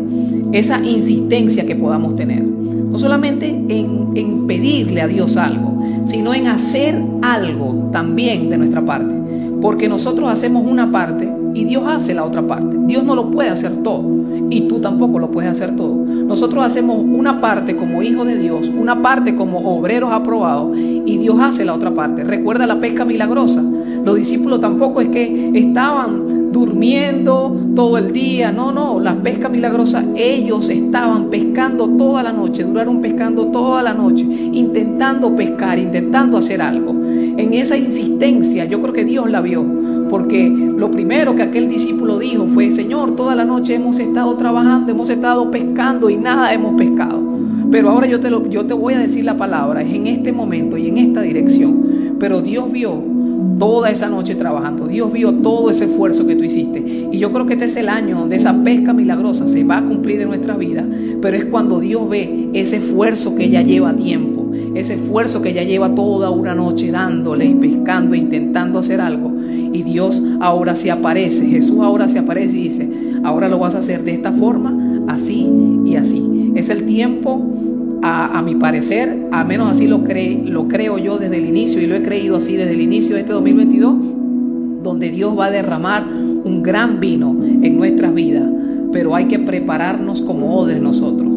esa 0.52 0.84
insistencia 0.84 1.66
que 1.66 1.76
podamos 1.76 2.16
tener. 2.16 2.42
No 2.42 2.98
solamente 2.98 3.48
en, 3.48 4.10
en 4.14 4.46
pedirle 4.46 5.00
a 5.00 5.06
Dios 5.06 5.36
algo, 5.36 5.80
sino 6.04 6.34
en 6.34 6.46
hacer 6.48 7.00
algo 7.22 7.88
también 7.92 8.50
de 8.50 8.58
nuestra 8.58 8.84
parte. 8.84 9.14
Porque 9.60 9.88
nosotros 9.88 10.28
hacemos 10.28 10.68
una 10.68 10.90
parte 10.90 11.32
y 11.54 11.64
Dios 11.64 11.84
hace 11.86 12.14
la 12.14 12.24
otra 12.24 12.46
parte. 12.46 12.76
Dios 12.86 13.04
no 13.04 13.14
lo 13.14 13.30
puede 13.30 13.48
hacer 13.48 13.82
todo 13.82 14.21
y 14.50 14.62
tú 14.62 14.80
tampoco 14.80 15.18
lo 15.18 15.30
puedes 15.30 15.50
hacer 15.50 15.76
todo. 15.76 15.94
Nosotros 15.94 16.64
hacemos 16.64 16.98
una 16.98 17.40
parte 17.40 17.76
como 17.76 18.02
hijos 18.02 18.26
de 18.26 18.38
Dios, 18.38 18.68
una 18.68 19.02
parte 19.02 19.34
como 19.34 19.58
obreros 19.58 20.12
aprobados 20.12 20.76
y 20.76 21.18
Dios 21.18 21.36
hace 21.40 21.64
la 21.64 21.74
otra 21.74 21.92
parte. 21.94 22.24
Recuerda 22.24 22.66
la 22.66 22.80
pesca 22.80 23.04
milagrosa. 23.04 23.62
Los 24.04 24.16
discípulos 24.16 24.60
tampoco 24.60 25.00
es 25.00 25.08
que 25.08 25.52
estaban 25.54 26.52
durmiendo 26.52 27.56
todo 27.74 27.98
el 27.98 28.12
día. 28.12 28.52
No, 28.52 28.72
no, 28.72 29.00
la 29.00 29.14
pesca 29.14 29.48
milagrosa, 29.48 30.04
ellos 30.14 30.68
estaban 30.68 31.30
pescando 31.30 31.88
toda 31.88 32.22
la 32.22 32.32
noche, 32.32 32.64
duraron 32.64 33.00
pescando 33.00 33.46
toda 33.46 33.82
la 33.82 33.94
noche, 33.94 34.24
intentando 34.24 35.34
pescar, 35.34 35.78
intentando 35.78 36.38
hacer 36.38 36.62
algo. 36.62 36.90
En 36.90 37.54
esa 37.54 37.76
insistencia, 37.76 38.64
yo 38.66 38.80
creo 38.82 38.92
que 38.92 39.04
Dios 39.04 39.30
la 39.30 39.40
vio, 39.40 39.64
porque 40.12 40.46
lo 40.50 40.90
primero 40.90 41.34
que 41.34 41.42
aquel 41.42 41.70
discípulo 41.70 42.18
dijo 42.18 42.46
fue, 42.52 42.70
Señor, 42.70 43.16
toda 43.16 43.34
la 43.34 43.46
noche 43.46 43.76
hemos 43.76 43.98
estado 43.98 44.36
trabajando, 44.36 44.92
hemos 44.92 45.08
estado 45.08 45.50
pescando 45.50 46.10
y 46.10 46.18
nada 46.18 46.52
hemos 46.52 46.74
pescado. 46.74 47.18
Pero 47.70 47.88
ahora 47.88 48.06
yo 48.06 48.20
te, 48.20 48.28
lo, 48.28 48.46
yo 48.50 48.66
te 48.66 48.74
voy 48.74 48.92
a 48.92 48.98
decir 48.98 49.24
la 49.24 49.38
palabra, 49.38 49.80
es 49.80 49.94
en 49.94 50.06
este 50.06 50.30
momento 50.30 50.76
y 50.76 50.88
en 50.88 50.98
esta 50.98 51.22
dirección. 51.22 52.16
Pero 52.20 52.42
Dios 52.42 52.70
vio 52.70 53.02
toda 53.58 53.88
esa 53.88 54.10
noche 54.10 54.34
trabajando. 54.34 54.86
Dios 54.86 55.10
vio 55.10 55.32
todo 55.32 55.70
ese 55.70 55.86
esfuerzo 55.86 56.26
que 56.26 56.36
tú 56.36 56.44
hiciste. 56.44 57.08
Y 57.10 57.18
yo 57.18 57.32
creo 57.32 57.46
que 57.46 57.54
este 57.54 57.64
es 57.64 57.76
el 57.76 57.88
año 57.88 58.18
donde 58.18 58.36
esa 58.36 58.62
pesca 58.62 58.92
milagrosa 58.92 59.48
se 59.48 59.64
va 59.64 59.78
a 59.78 59.82
cumplir 59.82 60.20
en 60.20 60.28
nuestra 60.28 60.58
vida. 60.58 60.86
Pero 61.22 61.36
es 61.38 61.46
cuando 61.46 61.80
Dios 61.80 62.06
ve 62.06 62.50
ese 62.52 62.76
esfuerzo 62.76 63.34
que 63.34 63.48
ya 63.48 63.62
lleva 63.62 63.96
tiempo. 63.96 64.50
Ese 64.74 64.94
esfuerzo 64.94 65.40
que 65.40 65.54
ya 65.54 65.62
lleva 65.62 65.94
toda 65.94 66.28
una 66.28 66.54
noche 66.54 66.90
dándole 66.90 67.46
y 67.46 67.54
pescando, 67.54 68.14
intentando 68.14 68.78
hacer 68.78 69.00
algo. 69.00 69.32
Y 69.72 69.82
Dios 69.82 70.22
ahora 70.40 70.76
se 70.76 70.90
aparece. 70.90 71.46
Jesús 71.46 71.80
ahora 71.80 72.08
se 72.08 72.18
aparece 72.18 72.58
y 72.58 72.62
dice, 72.64 72.88
ahora 73.24 73.48
lo 73.48 73.58
vas 73.58 73.74
a 73.74 73.78
hacer 73.78 74.04
de 74.04 74.14
esta 74.14 74.32
forma, 74.32 75.04
así 75.08 75.50
y 75.84 75.96
así. 75.96 76.52
Es 76.54 76.68
el 76.68 76.84
tiempo 76.84 77.40
a, 78.02 78.42
mi 78.42 78.56
parecer, 78.56 79.28
a 79.30 79.44
menos 79.44 79.70
así 79.70 79.86
lo, 79.86 80.02
lo 80.44 80.68
creo 80.68 80.98
yo 80.98 81.18
desde 81.18 81.38
el 81.38 81.46
inicio 81.46 81.80
y 81.80 81.86
lo 81.86 81.94
he 81.94 82.02
creído 82.02 82.36
así 82.36 82.56
desde 82.56 82.72
el 82.72 82.80
inicio 82.80 83.14
de 83.14 83.20
este 83.20 83.32
2022, 83.32 83.94
donde 84.82 85.10
Dios 85.10 85.38
va 85.38 85.46
a 85.46 85.50
derramar 85.50 86.04
un 86.44 86.62
gran 86.62 86.98
vino 86.98 87.36
en 87.44 87.76
nuestras 87.76 88.12
vidas, 88.12 88.48
pero 88.90 89.14
hay 89.14 89.26
que 89.26 89.38
prepararnos 89.38 90.20
como 90.22 90.56
odres 90.58 90.82
nosotros. 90.82 91.28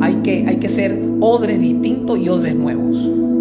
Hay 0.00 0.16
que, 0.16 0.46
hay 0.46 0.56
que 0.56 0.68
ser 0.68 0.98
odres 1.20 1.60
distintos 1.60 2.18
y 2.18 2.28
odres 2.28 2.54
nuevos. 2.54 2.96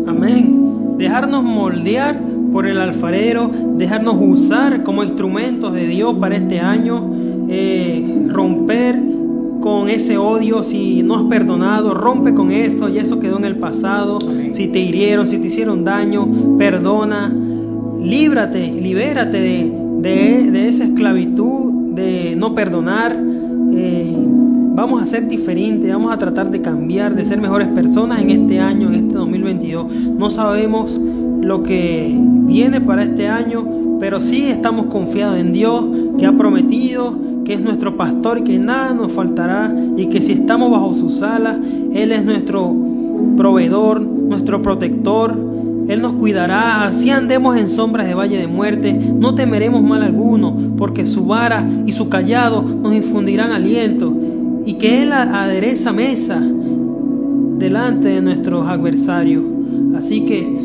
Amén. 0.08 0.96
Dejarnos 0.98 1.44
moldear 1.44 2.20
por 2.51 2.68
el 2.68 2.79
alfarero, 2.79 3.51
dejarnos 3.77 4.15
usar 4.20 4.84
como 4.84 5.03
instrumentos 5.03 5.74
de 5.74 5.88
Dios 5.88 6.15
para 6.20 6.36
este 6.36 6.60
año, 6.60 7.12
eh, 7.48 8.27
romper 8.29 9.00
con 9.62 9.89
ese 9.89 10.18
odio, 10.18 10.63
si 10.63 11.03
no 11.03 11.15
has 11.15 11.24
perdonado, 11.24 11.94
rompe 11.94 12.34
con 12.34 12.51
eso 12.51 12.89
y 12.89 12.98
eso 12.98 13.20
quedó 13.20 13.38
en 13.38 13.46
el 13.46 13.58
pasado. 13.58 14.20
Si 14.51 14.68
te 14.68 14.79
hirieron, 14.79 15.27
si 15.27 15.38
te 15.38 15.48
hicieron 15.48 15.84
daño, 15.84 16.27
perdona. 16.58 17.34
Líbrate, 18.01 18.72
libérate 18.72 19.39
de, 19.41 20.51
de, 20.51 20.68
esa 20.68 20.86
esclavitud 20.86 21.94
de 21.94 22.36
no 22.38 22.56
perdonar. 22.56 23.18
Eh, 23.74 24.15
vamos 24.75 25.03
a 25.03 25.06
ser 25.06 25.27
diferentes, 25.27 25.91
vamos 25.91 26.13
a 26.13 26.18
tratar 26.18 26.50
de 26.50 26.62
cambiar, 26.62 27.15
de 27.15 27.25
ser 27.25 27.41
mejores 27.41 27.68
personas 27.68 28.22
en 28.22 28.29
este 28.29 28.60
año, 28.60 28.88
en 28.88 28.96
este 28.96 29.15
2022. 29.15 29.91
No 30.18 30.29
sabemos 30.29 31.00
lo 31.41 31.63
que 31.63 32.15
viene 32.50 32.82
para 32.82 33.03
este 33.03 33.27
año, 33.27 33.98
pero 34.00 34.20
sí 34.20 34.48
estamos 34.48 34.88
confiados 34.88 35.38
en 35.38 35.53
Dios 35.53 35.86
que 36.18 36.25
ha 36.25 36.36
prometido 36.36 37.29
que 37.46 37.53
es 37.53 37.62
nuestro 37.62 37.96
pastor 37.96 38.39
y 38.39 38.44
que 38.44 38.60
nada 38.60 38.94
nos 38.94 39.12
faltará 39.12 39.74
y 39.96 40.08
que 40.08 40.22
si 40.22 40.34
estamos 40.34 40.70
bajo 40.70 40.94
sus 40.94 41.22
alas, 41.22 41.58
Él 41.94 42.12
es 42.12 42.24
nuestro 42.25 42.75
proveedor, 43.38 44.01
nuestro 44.01 44.62
protector. 44.62 45.36
Él 45.88 46.01
nos 46.01 46.13
cuidará, 46.13 46.86
así 46.86 47.10
andemos 47.10 47.58
en 47.58 47.68
sombras 47.68 48.06
de 48.08 48.13
valle 48.13 48.38
de 48.38 48.46
muerte, 48.46 48.94
no 48.94 49.34
temeremos 49.34 49.82
mal 49.82 50.03
alguno, 50.03 50.56
porque 50.77 51.08
su 51.08 51.25
vara 51.25 51.68
y 51.88 51.91
su 51.91 52.10
callado 52.10 52.62
nos 52.62 52.94
infundirán 52.94 53.51
aliento, 53.51 54.13
y 54.65 54.74
que 54.74 55.01
Él 55.01 55.12
adereza 55.12 55.91
mesa 55.91 56.39
delante 57.58 58.10
de 58.10 58.22
nuestros 58.22 58.68
adversarios. 58.68 59.44
Así 59.96 60.22
que 60.22 60.58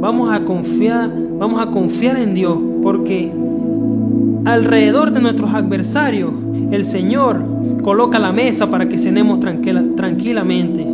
vamos 0.00 0.32
a 0.32 0.44
confiar, 0.44 1.12
vamos 1.38 1.60
a 1.60 1.70
confiar 1.70 2.18
en 2.18 2.34
Dios, 2.34 2.58
porque 2.82 3.32
alrededor 4.44 5.12
de 5.12 5.20
nuestros 5.20 5.52
adversarios, 5.54 6.30
el 6.70 6.84
Señor 6.84 7.42
coloca 7.82 8.18
la 8.18 8.32
mesa 8.32 8.70
para 8.70 8.88
que 8.88 8.98
cenemos 8.98 9.40
tranquilamente. 9.40 10.86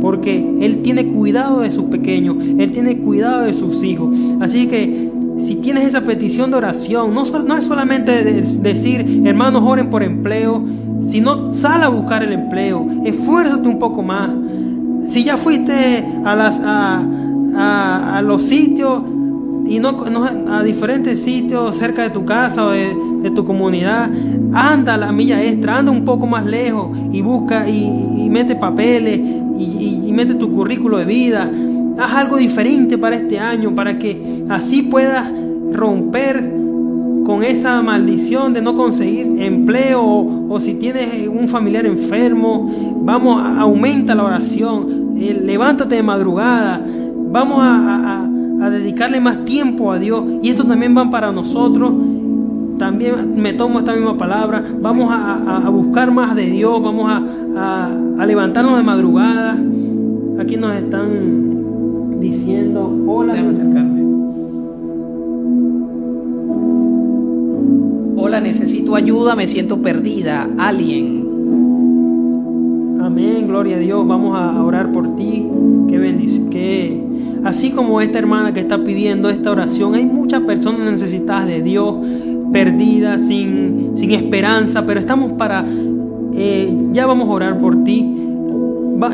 Porque 0.00 0.56
Él 0.60 0.82
tiene 0.82 1.06
cuidado 1.06 1.60
de 1.60 1.72
sus 1.72 1.86
pequeños, 1.86 2.36
Él 2.58 2.70
tiene 2.72 2.98
cuidado 2.98 3.44
de 3.44 3.54
sus 3.54 3.82
hijos. 3.82 4.14
Así 4.40 4.66
que 4.66 5.10
si 5.38 5.56
tienes 5.56 5.84
esa 5.84 6.02
petición 6.02 6.50
de 6.50 6.58
oración, 6.58 7.14
no, 7.14 7.24
no 7.24 7.56
es 7.56 7.64
solamente 7.64 8.22
decir, 8.22 9.22
hermanos, 9.24 9.62
oren 9.66 9.90
por 9.90 10.02
empleo, 10.02 10.62
sino 11.02 11.52
sal 11.52 11.82
a 11.82 11.88
buscar 11.88 12.22
el 12.22 12.32
empleo, 12.32 12.86
esfuérzate 13.04 13.68
un 13.68 13.78
poco 13.78 14.02
más. 14.02 14.30
Si 15.02 15.24
ya 15.24 15.36
fuiste 15.36 16.04
a, 16.24 16.34
las, 16.34 16.60
a, 16.62 18.16
a 18.16 18.22
los 18.22 18.42
sitios, 18.42 19.02
y 19.68 19.78
no, 19.78 19.96
a 20.48 20.62
diferentes 20.62 21.22
sitios 21.22 21.76
cerca 21.76 22.02
de 22.02 22.10
tu 22.10 22.24
casa 22.24 22.66
o 22.66 22.70
de, 22.70 23.30
tu 23.34 23.44
comunidad. 23.44 24.08
Anda 24.52 24.96
la 24.96 25.10
milla 25.10 25.42
extra, 25.42 25.78
anda 25.78 25.90
un 25.90 26.04
poco 26.04 26.28
más 26.28 26.46
lejos 26.46 26.96
y 27.10 27.22
busca 27.22 27.68
y, 27.68 28.28
mete 28.30 28.54
papeles 28.54 29.18
y, 29.18 30.10
mete 30.12 30.34
tu 30.34 30.50
currículo 30.50 30.98
de 30.98 31.04
vida. 31.04 31.50
Haz 31.98 32.12
algo 32.14 32.36
diferente 32.36 32.96
para 32.96 33.16
este 33.16 33.38
año 33.38 33.74
para 33.74 33.98
que 33.98 34.44
así 34.48 34.82
puedas 34.82 35.30
romper 35.72 36.54
con 37.24 37.42
esa 37.42 37.82
maldición 37.82 38.54
de 38.54 38.62
no 38.62 38.76
conseguir 38.76 39.42
empleo 39.42 40.46
o, 40.48 40.60
si 40.60 40.74
tienes 40.74 41.28
un 41.28 41.48
familiar 41.48 41.84
enfermo. 41.84 42.94
Vamos, 43.02 43.42
aumenta 43.58 44.14
la 44.14 44.24
oración, 44.24 45.14
eh, 45.18 45.38
levántate 45.44 45.96
de 45.96 46.02
madrugada. 46.02 46.80
Vamos 47.28 47.58
a 47.60 48.15
a 48.15 48.15
dedicarle 48.58 49.20
más 49.20 49.44
tiempo 49.44 49.92
a 49.92 49.98
Dios. 49.98 50.24
Y 50.42 50.50
esto 50.50 50.64
también 50.64 50.96
va 50.96 51.10
para 51.10 51.32
nosotros. 51.32 51.92
También 52.78 53.40
me 53.40 53.52
tomo 53.52 53.78
esta 53.78 53.94
misma 53.94 54.18
palabra. 54.18 54.64
Vamos 54.80 55.08
a, 55.10 55.68
buscar 55.70 56.10
más 56.10 56.34
de 56.34 56.46
Dios. 56.46 56.82
Vamos 56.82 57.10
a, 57.10 58.24
levantarnos 58.26 58.76
de 58.76 58.82
madrugada. 58.82 59.56
Aquí 60.38 60.56
nos 60.56 60.74
están 60.74 62.20
diciendo, 62.20 63.04
hola. 63.06 63.34
Hola, 68.18 68.40
necesito 68.40 68.96
ayuda, 68.96 69.36
me 69.36 69.46
siento 69.46 69.80
perdida. 69.80 70.48
Alguien. 70.58 71.24
Amén, 73.00 73.46
gloria 73.46 73.76
a 73.76 73.78
Dios. 73.78 74.06
Vamos 74.06 74.36
a 74.36 74.62
orar 74.62 74.92
por 74.92 75.16
ti. 75.16 75.46
Qué 75.88 75.98
bendición. 75.98 76.50
Qué 76.50 77.15
Así 77.46 77.70
como 77.70 78.00
esta 78.00 78.18
hermana 78.18 78.52
que 78.52 78.58
está 78.58 78.82
pidiendo 78.82 79.30
esta 79.30 79.52
oración, 79.52 79.94
hay 79.94 80.04
muchas 80.04 80.40
personas 80.40 80.80
necesitadas 80.80 81.46
de 81.46 81.62
Dios, 81.62 81.94
perdidas, 82.52 83.22
sin, 83.22 83.92
sin 83.94 84.10
esperanza, 84.10 84.84
pero 84.84 84.98
estamos 84.98 85.30
para, 85.34 85.64
eh, 86.34 86.76
ya 86.90 87.06
vamos 87.06 87.28
a 87.28 87.30
orar 87.30 87.58
por 87.58 87.84
ti. 87.84 88.04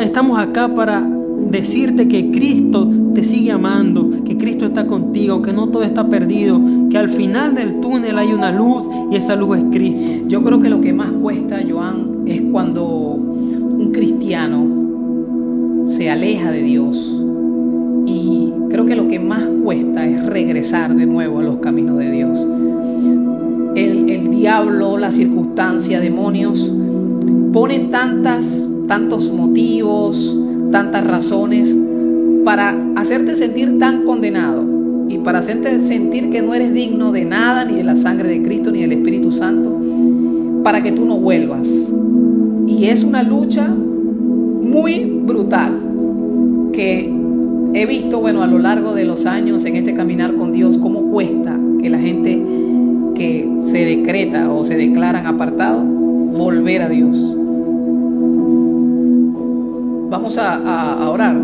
estamos 0.00 0.38
acá 0.38 0.74
para 0.74 1.06
decirte 1.50 2.08
que 2.08 2.30
Cristo 2.30 2.88
te 3.14 3.22
sigue 3.22 3.52
amando, 3.52 4.24
que 4.24 4.38
Cristo 4.38 4.64
está 4.64 4.86
contigo, 4.86 5.42
que 5.42 5.52
no 5.52 5.68
todo 5.68 5.82
está 5.82 6.08
perdido, 6.08 6.58
que 6.88 6.96
al 6.96 7.10
final 7.10 7.54
del 7.54 7.80
túnel 7.80 8.16
hay 8.16 8.32
una 8.32 8.50
luz 8.50 8.88
y 9.10 9.16
esa 9.16 9.36
luz 9.36 9.58
es 9.58 9.64
Cristo. 9.64 10.24
Yo 10.28 10.42
creo 10.42 10.58
que 10.58 10.70
lo 10.70 10.80
que 10.80 10.94
más 10.94 11.12
cuesta, 11.12 11.60
Joan, 11.68 12.22
es 12.24 12.40
cuando 12.50 12.82
un 12.86 13.92
cristiano 13.92 15.84
se 15.86 16.08
aleja 16.10 16.50
de 16.50 16.62
Dios 16.62 17.21
creo 18.72 18.86
que 18.86 18.96
lo 18.96 19.06
que 19.06 19.18
más 19.18 19.44
cuesta 19.62 20.06
es 20.06 20.24
regresar 20.24 20.96
de 20.96 21.04
nuevo 21.04 21.40
a 21.40 21.42
los 21.42 21.58
caminos 21.58 21.98
de 21.98 22.10
Dios. 22.10 22.38
El, 23.76 24.30
diablo, 24.30 24.96
la 24.96 25.12
circunstancia, 25.12 26.00
demonios, 26.00 26.72
ponen 27.52 27.90
tantas, 27.90 28.66
tantos 28.88 29.30
motivos, 29.30 30.38
tantas 30.72 31.06
razones 31.06 31.76
para 32.44 32.74
hacerte 32.96 33.36
sentir 33.36 33.78
tan 33.78 34.04
condenado. 34.04 34.72
y 35.08 35.18
para 35.18 35.40
hacerte 35.40 35.78
sentir 35.82 36.30
que 36.30 36.40
no 36.40 36.54
eres 36.54 36.72
digno 36.72 37.12
de 37.12 37.26
nada, 37.26 37.66
ni 37.66 37.74
de 37.74 37.84
la 37.84 37.96
sangre 37.96 38.30
de 38.30 38.42
Cristo, 38.42 38.70
ni 38.70 38.80
del 38.80 38.92
Espíritu 38.92 39.30
Santo, 39.30 39.78
para 40.62 40.82
que 40.82 40.92
tú 40.92 41.04
no 41.04 41.18
vuelvas. 41.18 41.68
Y 42.66 42.86
es 42.86 43.04
una 43.04 43.22
lucha 43.22 43.68
muy 43.68 45.04
brutal 45.26 45.72
que 46.72 47.21
he 47.74 47.86
visto, 47.86 48.20
bueno, 48.20 48.42
a 48.42 48.46
lo 48.46 48.58
largo 48.58 48.94
de 48.94 49.04
los 49.04 49.26
años 49.26 49.64
en 49.64 49.76
este 49.76 49.94
caminar 49.94 50.34
con 50.34 50.52
Dios, 50.52 50.78
cómo 50.78 51.10
cuesta 51.10 51.58
que 51.80 51.90
la 51.90 51.98
gente 51.98 52.42
que 53.14 53.48
se 53.60 53.84
decreta 53.84 54.50
o 54.50 54.64
se 54.64 54.76
declaran 54.76 55.26
apartados, 55.26 55.84
volver 55.84 56.82
a 56.82 56.88
Dios. 56.88 57.16
Vamos 60.10 60.36
a, 60.38 61.08
orar. 61.08 61.36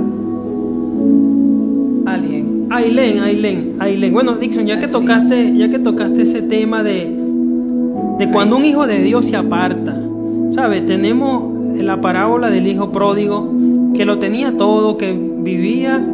Alguien. 2.06 2.66
Ailén, 2.70 3.20
Ailén, 3.20 3.76
Ailén. 3.78 4.12
Bueno, 4.12 4.36
Dixon, 4.36 4.66
ya 4.66 4.78
que 4.78 4.88
tocaste, 4.88 5.56
ya 5.56 5.70
que 5.70 5.78
tocaste 5.78 6.22
ese 6.22 6.42
tema 6.42 6.82
de, 6.82 7.16
de 8.18 8.30
cuando 8.30 8.56
un 8.56 8.64
hijo 8.64 8.86
de 8.86 9.02
Dios 9.02 9.26
se 9.26 9.36
aparta, 9.36 9.98
¿sabes? 10.50 10.84
Tenemos 10.86 11.78
la 11.82 12.00
parábola 12.00 12.50
del 12.50 12.66
hijo 12.66 12.92
pródigo 12.92 13.52
que 13.94 14.04
lo 14.04 14.18
tenía 14.18 14.56
todo, 14.56 14.98
que 14.98 15.12
vivía 15.12 16.04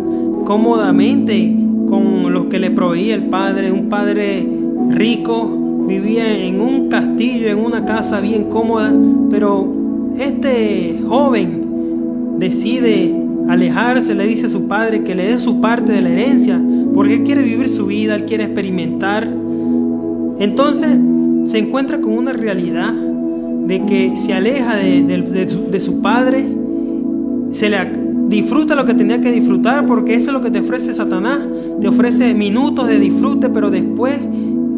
cómodamente 0.44 1.56
con 1.88 2.32
los 2.32 2.46
que 2.46 2.58
le 2.58 2.70
proveía 2.70 3.14
el 3.14 3.24
padre, 3.24 3.72
un 3.72 3.88
padre 3.88 4.46
rico, 4.90 5.84
vivía 5.86 6.44
en 6.44 6.60
un 6.60 6.88
castillo, 6.88 7.48
en 7.48 7.58
una 7.58 7.84
casa 7.84 8.20
bien 8.20 8.44
cómoda, 8.44 8.92
pero 9.30 9.72
este 10.18 11.00
joven 11.06 12.36
decide 12.38 13.14
alejarse, 13.48 14.14
le 14.14 14.26
dice 14.26 14.46
a 14.46 14.50
su 14.50 14.66
padre 14.66 15.02
que 15.02 15.14
le 15.14 15.26
dé 15.26 15.40
su 15.40 15.60
parte 15.60 15.92
de 15.92 16.02
la 16.02 16.10
herencia, 16.10 16.60
porque 16.94 17.14
él 17.14 17.24
quiere 17.24 17.42
vivir 17.42 17.68
su 17.68 17.86
vida, 17.86 18.14
él 18.14 18.24
quiere 18.24 18.44
experimentar. 18.44 19.28
Entonces 20.38 20.96
se 21.44 21.58
encuentra 21.58 22.00
con 22.00 22.12
una 22.12 22.32
realidad 22.32 22.92
de 22.92 23.84
que 23.84 24.16
se 24.16 24.34
aleja 24.34 24.76
de, 24.76 25.80
su, 25.80 26.00
padre, 26.00 26.44
se 27.50 27.70
le 27.70 27.76
disfruta 28.28 28.74
lo 28.74 28.84
que 28.84 28.94
tenía 28.94 29.20
que 29.20 29.32
disfrutar, 29.32 29.86
porque 29.86 30.14
eso 30.14 30.30
es 30.30 30.34
lo 30.34 30.40
que 30.40 30.50
te 30.50 30.60
ofrece 30.60 30.92
Satanás, 30.92 31.40
te 31.80 31.88
ofrece 31.88 32.34
minutos 32.34 32.86
de 32.88 32.98
disfrute, 32.98 33.48
pero 33.48 33.70
después 33.70 34.18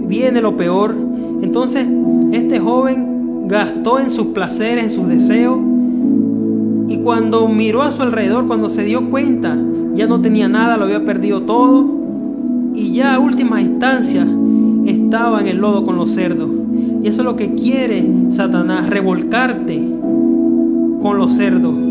viene 0.06 0.40
lo 0.40 0.56
peor. 0.56 0.94
Entonces, 1.42 1.86
este 2.32 2.58
joven 2.58 3.46
gastó 3.46 3.98
en 4.00 4.10
sus 4.10 4.28
placeres, 4.28 4.84
en 4.84 4.90
sus 4.90 5.08
deseos, 5.08 5.58
y 6.88 6.98
cuando 6.98 7.48
miró 7.48 7.82
a 7.82 7.92
su 7.92 8.02
alrededor, 8.02 8.46
cuando 8.46 8.70
se 8.70 8.84
dio 8.84 9.10
cuenta, 9.10 9.56
ya 9.94 10.06
no 10.06 10.20
tenía 10.20 10.48
nada, 10.48 10.76
lo 10.76 10.84
había 10.84 11.04
perdido 11.04 11.42
todo, 11.42 11.86
y 12.74 12.92
ya 12.92 13.14
a 13.14 13.18
última 13.18 13.60
instancia 13.60 14.26
estaba 14.86 15.40
en 15.40 15.48
el 15.48 15.58
lodo 15.58 15.84
con 15.84 15.96
los 15.96 16.12
cerdos. 16.12 16.48
Y 17.02 17.08
eso 17.08 17.22
es 17.22 17.24
lo 17.24 17.36
que 17.36 17.54
quiere 17.54 18.06
Satanás, 18.30 18.88
revolcarte 18.90 19.80
con 21.00 21.18
los 21.18 21.32
cerdos. 21.32 21.85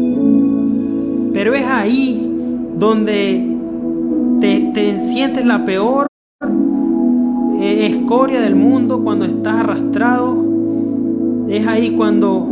Pero 1.36 1.54
es 1.54 1.66
ahí 1.66 2.34
donde 2.80 3.46
te, 4.40 4.72
te 4.74 5.00
sientes 5.02 5.46
la 5.46 5.66
peor 5.66 6.08
eh, 7.60 7.88
escoria 7.88 8.40
del 8.40 8.56
mundo, 8.56 9.04
cuando 9.04 9.26
estás 9.26 9.56
arrastrado. 9.56 10.46
Es 11.50 11.68
ahí 11.68 11.92
cuando 11.92 12.50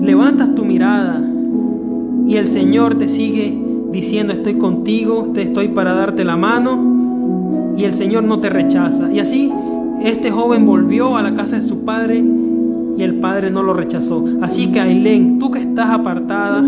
levantas 0.00 0.52
tu 0.56 0.64
mirada 0.64 1.24
y 2.26 2.34
el 2.34 2.48
Señor 2.48 2.96
te 2.96 3.08
sigue 3.08 3.56
diciendo 3.92 4.32
estoy 4.32 4.54
contigo, 4.58 5.30
te 5.32 5.42
estoy 5.42 5.68
para 5.68 5.94
darte 5.94 6.24
la 6.24 6.36
mano 6.36 7.72
y 7.76 7.84
el 7.84 7.92
Señor 7.92 8.24
no 8.24 8.40
te 8.40 8.50
rechaza. 8.50 9.12
Y 9.12 9.20
así 9.20 9.52
este 10.02 10.32
joven 10.32 10.66
volvió 10.66 11.16
a 11.16 11.22
la 11.22 11.36
casa 11.36 11.54
de 11.54 11.62
su 11.62 11.84
padre 11.84 12.20
y 12.96 13.02
el 13.04 13.20
padre 13.20 13.52
no 13.52 13.62
lo 13.62 13.74
rechazó. 13.74 14.24
Así 14.40 14.72
que 14.72 14.80
Ailén, 14.80 15.38
tú 15.38 15.52
que 15.52 15.60
estás 15.60 15.90
apartada, 15.90 16.64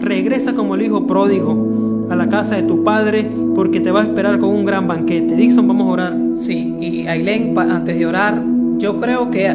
regresa 0.00 0.54
como 0.54 0.74
el 0.74 0.82
hijo 0.82 1.06
pródigo 1.06 2.06
a 2.10 2.16
la 2.16 2.28
casa 2.28 2.56
de 2.56 2.62
tu 2.62 2.84
padre 2.84 3.28
porque 3.54 3.80
te 3.80 3.90
va 3.90 4.02
a 4.02 4.04
esperar 4.04 4.38
con 4.38 4.50
un 4.50 4.64
gran 4.64 4.86
banquete. 4.86 5.34
Dixon, 5.34 5.66
vamos 5.66 5.88
a 5.88 5.90
orar. 5.90 6.16
Sí, 6.36 6.76
y 6.80 7.06
Ailén, 7.06 7.56
antes 7.58 7.98
de 7.98 8.06
orar, 8.06 8.42
yo 8.78 9.00
creo 9.00 9.30
que, 9.30 9.54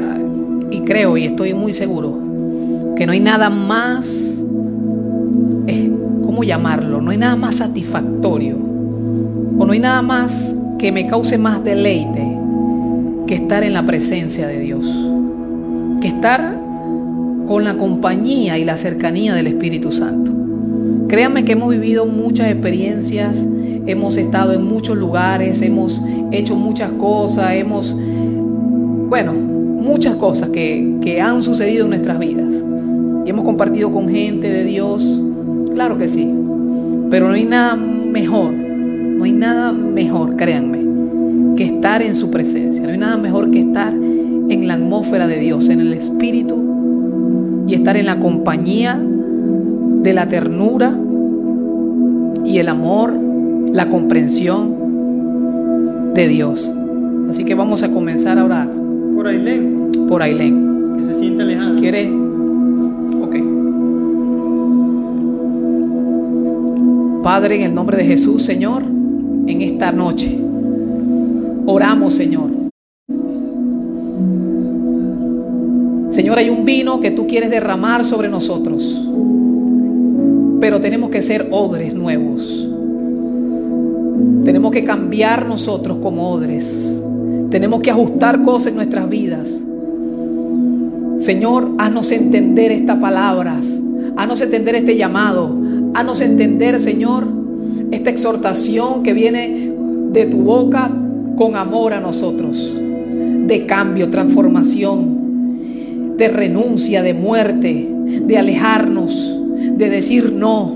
y 0.71 0.81
creo 0.81 1.17
y 1.17 1.25
estoy 1.25 1.53
muy 1.53 1.73
seguro, 1.73 2.17
que 2.95 3.05
no 3.05 3.11
hay 3.11 3.19
nada 3.19 3.49
más, 3.49 4.41
¿cómo 6.23 6.43
llamarlo? 6.43 7.01
No 7.01 7.11
hay 7.11 7.17
nada 7.17 7.35
más 7.35 7.57
satisfactorio 7.57 8.55
o 9.57 9.65
no 9.65 9.73
hay 9.73 9.79
nada 9.79 10.01
más 10.01 10.55
que 10.79 10.91
me 10.91 11.05
cause 11.07 11.37
más 11.37 11.63
deleite 11.63 12.25
que 13.27 13.35
estar 13.35 13.63
en 13.63 13.73
la 13.73 13.85
presencia 13.85 14.47
de 14.47 14.59
Dios, 14.59 14.85
que 16.01 16.07
estar 16.07 16.60
con 17.51 17.65
la 17.65 17.75
compañía 17.75 18.57
y 18.57 18.63
la 18.63 18.77
cercanía 18.77 19.33
del 19.33 19.45
Espíritu 19.45 19.91
Santo. 19.91 20.31
Créanme 21.09 21.43
que 21.43 21.51
hemos 21.51 21.69
vivido 21.69 22.05
muchas 22.05 22.47
experiencias, 22.47 23.45
hemos 23.85 24.15
estado 24.15 24.53
en 24.53 24.63
muchos 24.63 24.95
lugares, 24.95 25.61
hemos 25.61 26.01
hecho 26.31 26.55
muchas 26.55 26.93
cosas, 26.93 27.51
hemos, 27.51 27.93
bueno, 29.09 29.33
muchas 29.33 30.15
cosas 30.15 30.47
que, 30.51 30.95
que 31.01 31.19
han 31.19 31.43
sucedido 31.43 31.83
en 31.83 31.89
nuestras 31.89 32.19
vidas. 32.19 32.63
Y 33.25 33.29
hemos 33.31 33.43
compartido 33.43 33.91
con 33.91 34.07
gente 34.07 34.49
de 34.49 34.63
Dios, 34.63 35.21
claro 35.73 35.97
que 35.97 36.07
sí, 36.07 36.33
pero 37.09 37.27
no 37.27 37.33
hay 37.33 37.43
nada 37.43 37.75
mejor, 37.75 38.53
no 38.53 39.25
hay 39.25 39.33
nada 39.33 39.73
mejor, 39.73 40.37
créanme, 40.37 40.79
que 41.57 41.65
estar 41.65 42.01
en 42.01 42.15
su 42.15 42.31
presencia. 42.31 42.81
No 42.83 42.93
hay 42.93 42.97
nada 42.97 43.17
mejor 43.17 43.51
que 43.51 43.59
estar 43.59 43.93
en 43.93 44.67
la 44.69 44.75
atmósfera 44.75 45.27
de 45.27 45.37
Dios, 45.37 45.67
en 45.67 45.81
el 45.81 45.91
Espíritu 45.91 46.70
y 47.71 47.75
estar 47.75 47.95
en 47.95 48.05
la 48.05 48.19
compañía 48.19 49.01
de 49.01 50.13
la 50.13 50.27
ternura 50.27 50.93
y 52.43 52.57
el 52.57 52.67
amor, 52.67 53.13
la 53.71 53.89
comprensión 53.89 54.75
de 56.13 56.27
Dios. 56.27 56.69
Así 57.29 57.45
que 57.45 57.55
vamos 57.55 57.81
a 57.83 57.89
comenzar 57.89 58.37
a 58.39 58.43
orar. 58.43 58.69
Por 59.15 59.25
Ailén. 59.25 59.89
Por 60.09 60.21
Ailén. 60.21 60.95
Que 60.97 61.03
se 61.05 61.13
siente 61.13 61.43
alejada. 61.43 61.79
¿Quiere? 61.79 62.11
Ok. 63.21 63.37
Padre, 67.23 67.55
en 67.55 67.61
el 67.61 67.73
nombre 67.73 67.95
de 67.95 68.03
Jesús, 68.03 68.43
Señor, 68.43 68.83
en 68.83 69.61
esta 69.61 69.93
noche 69.93 70.37
Oramos, 71.65 72.15
Señor. 72.15 72.60
Señor, 76.11 76.37
hay 76.37 76.49
un 76.49 76.65
vino 76.65 76.99
que 76.99 77.11
tú 77.11 77.25
quieres 77.25 77.49
derramar 77.49 78.05
sobre 78.05 78.27
nosotros, 78.29 79.01
pero 80.59 80.79
tenemos 80.79 81.09
que 81.09 81.21
ser 81.21 81.47
odres 81.51 81.93
nuevos. 81.93 82.67
Tenemos 84.43 84.71
que 84.71 84.83
cambiar 84.83 85.47
nosotros 85.47 85.97
como 86.01 86.29
odres. 86.31 87.01
Tenemos 87.49 87.81
que 87.81 87.91
ajustar 87.91 88.43
cosas 88.43 88.67
en 88.67 88.75
nuestras 88.75 89.07
vidas. 89.07 89.61
Señor, 91.19 91.71
haznos 91.77 92.11
entender 92.11 92.71
estas 92.71 92.97
palabras. 92.97 93.73
Haznos 94.17 94.41
entender 94.41 94.75
este 94.75 94.97
llamado. 94.97 95.55
Haznos 95.93 96.21
entender, 96.21 96.79
Señor, 96.79 97.27
esta 97.91 98.09
exhortación 98.09 99.03
que 99.03 99.13
viene 99.13 99.71
de 100.11 100.25
tu 100.25 100.37
boca 100.43 100.91
con 101.37 101.55
amor 101.55 101.93
a 101.93 101.99
nosotros, 101.99 102.73
de 103.47 103.65
cambio, 103.65 104.09
transformación, 104.09 105.10
de 106.21 106.27
renuncia, 106.27 107.01
de 107.01 107.15
muerte, 107.15 107.89
de 108.27 108.37
alejarnos, 108.37 109.41
de 109.75 109.89
decir 109.89 110.31
no, 110.31 110.71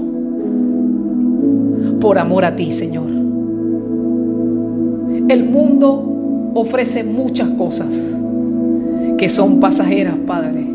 por 2.01 2.17
amor 2.17 2.45
a 2.45 2.55
ti, 2.55 2.71
Señor. 2.71 3.05
El 5.29 5.43
mundo 5.43 6.51
ofrece 6.55 7.03
muchas 7.03 7.49
cosas 7.49 7.89
que 9.19 9.29
son 9.29 9.59
pasajeras, 9.59 10.15
Padre. 10.25 10.65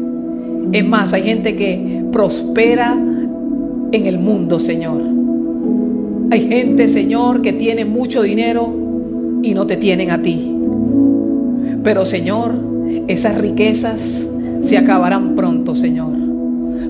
Es 0.70 0.86
más, 0.86 1.14
hay 1.14 1.22
gente 1.22 1.56
que 1.56 2.04
prospera 2.12 2.96
en 3.90 4.06
el 4.06 4.20
mundo, 4.20 4.60
Señor. 4.60 5.02
Hay 6.30 6.46
gente, 6.48 6.86
Señor, 6.86 7.42
que 7.42 7.52
tiene 7.52 7.84
mucho 7.84 8.22
dinero 8.22 8.72
y 9.42 9.52
no 9.52 9.66
te 9.66 9.76
tienen 9.76 10.12
a 10.12 10.22
ti. 10.22 10.56
Pero 11.82 12.06
Señor, 12.06 12.52
esas 13.08 13.36
riquezas 13.36 14.28
se 14.60 14.78
acabarán 14.78 15.34
pronto, 15.34 15.74
Señor. 15.74 16.12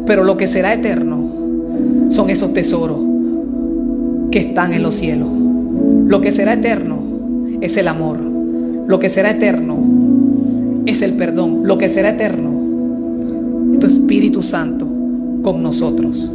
Pero 0.06 0.24
lo 0.24 0.36
que 0.36 0.46
será 0.46 0.74
eterno 0.74 1.28
son 2.08 2.30
esos 2.30 2.52
tesoros 2.52 2.98
que 4.30 4.40
están 4.40 4.72
en 4.72 4.82
los 4.82 4.96
cielos. 4.96 5.28
Lo 6.06 6.20
que 6.20 6.32
será 6.32 6.54
eterno 6.54 6.98
es 7.60 7.76
el 7.76 7.88
amor. 7.88 8.20
Lo 8.20 8.98
que 8.98 9.08
será 9.08 9.30
eterno 9.30 9.76
es 10.86 11.02
el 11.02 11.12
perdón. 11.12 11.60
Lo 11.64 11.78
que 11.78 11.88
será 11.88 12.10
eterno 12.10 12.50
es 13.72 13.78
tu 13.78 13.86
Espíritu 13.86 14.42
Santo 14.42 14.86
con 15.42 15.62
nosotros. 15.62 16.32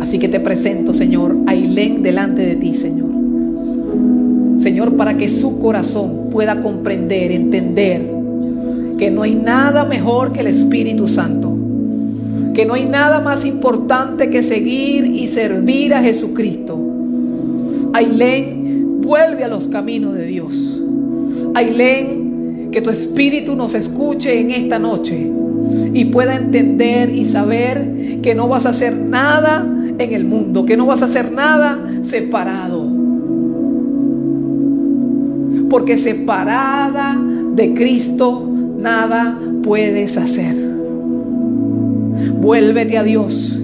Así 0.00 0.18
que 0.18 0.28
te 0.28 0.40
presento, 0.40 0.92
Señor, 0.92 1.36
a 1.46 1.52
Ailén 1.52 2.02
delante 2.02 2.42
de 2.42 2.56
ti, 2.56 2.74
Señor. 2.74 3.08
Señor, 4.58 4.96
para 4.96 5.16
que 5.16 5.28
su 5.28 5.58
corazón 5.58 6.28
pueda 6.30 6.60
comprender, 6.60 7.32
entender 7.32 8.13
que 8.98 9.10
no 9.10 9.22
hay 9.22 9.34
nada 9.34 9.84
mejor 9.84 10.32
que 10.32 10.40
el 10.40 10.46
Espíritu 10.46 11.08
Santo, 11.08 11.56
que 12.54 12.64
no 12.66 12.74
hay 12.74 12.86
nada 12.86 13.20
más 13.20 13.44
importante 13.44 14.30
que 14.30 14.42
seguir 14.42 15.06
y 15.06 15.26
servir 15.26 15.94
a 15.94 16.02
Jesucristo. 16.02 16.78
Ailén, 17.92 19.00
vuelve 19.02 19.44
a 19.44 19.48
los 19.48 19.68
caminos 19.68 20.14
de 20.14 20.26
Dios. 20.26 20.80
Ailén, 21.54 22.68
que 22.72 22.80
tu 22.80 22.90
Espíritu 22.90 23.54
nos 23.54 23.74
escuche 23.74 24.40
en 24.40 24.50
esta 24.50 24.78
noche 24.78 25.30
y 25.92 26.06
pueda 26.06 26.36
entender 26.36 27.10
y 27.10 27.24
saber 27.24 28.20
que 28.22 28.34
no 28.34 28.48
vas 28.48 28.66
a 28.66 28.70
hacer 28.70 28.96
nada 28.96 29.64
en 29.98 30.12
el 30.12 30.24
mundo, 30.24 30.66
que 30.66 30.76
no 30.76 30.86
vas 30.86 31.02
a 31.02 31.04
hacer 31.04 31.30
nada 31.32 31.78
separado. 32.02 32.88
Porque 35.70 35.96
separada 35.96 37.20
de 37.54 37.74
Cristo 37.74 38.53
nada 38.84 39.36
puedes 39.62 40.16
hacer. 40.18 40.54
Vuélvete 42.40 42.98
a 42.98 43.02
Dios. 43.02 43.58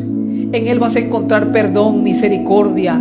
En 0.52 0.66
Él 0.66 0.78
vas 0.80 0.96
a 0.96 1.00
encontrar 1.00 1.52
perdón, 1.52 2.02
misericordia. 2.02 3.00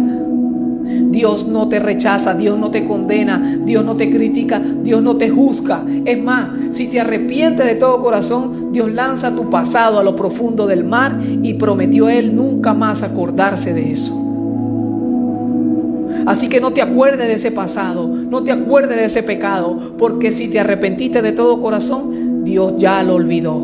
Dios 1.09 1.47
no 1.47 1.69
te 1.69 1.79
rechaza, 1.79 2.33
Dios 2.33 2.59
no 2.59 2.71
te 2.71 2.85
condena, 2.85 3.59
Dios 3.65 3.85
no 3.85 3.95
te 3.95 4.11
critica, 4.11 4.59
Dios 4.59 5.01
no 5.01 5.15
te 5.15 5.29
juzga. 5.29 5.83
Es 6.05 6.21
más, 6.21 6.49
si 6.71 6.87
te 6.87 6.99
arrepientes 6.99 7.65
de 7.65 7.75
todo 7.75 8.01
corazón, 8.01 8.73
Dios 8.73 8.91
lanza 8.91 9.33
tu 9.33 9.49
pasado 9.49 9.97
a 9.97 10.03
lo 10.03 10.15
profundo 10.15 10.67
del 10.67 10.83
mar 10.83 11.17
y 11.41 11.53
prometió 11.53 12.07
a 12.07 12.13
Él 12.13 12.35
nunca 12.35 12.73
más 12.73 13.01
acordarse 13.01 13.73
de 13.73 13.91
eso. 13.91 14.28
Así 16.29 16.47
que 16.47 16.61
no 16.61 16.73
te 16.73 16.83
acuerdes 16.83 17.27
de 17.27 17.33
ese 17.33 17.49
pasado, 17.49 18.07
no 18.07 18.43
te 18.43 18.51
acuerdes 18.51 18.99
de 18.99 19.05
ese 19.05 19.23
pecado, 19.23 19.95
porque 19.97 20.31
si 20.31 20.47
te 20.47 20.59
arrepentiste 20.59 21.23
de 21.23 21.31
todo 21.31 21.59
corazón, 21.59 22.43
Dios 22.43 22.75
ya 22.77 23.01
lo 23.01 23.15
olvidó. 23.15 23.57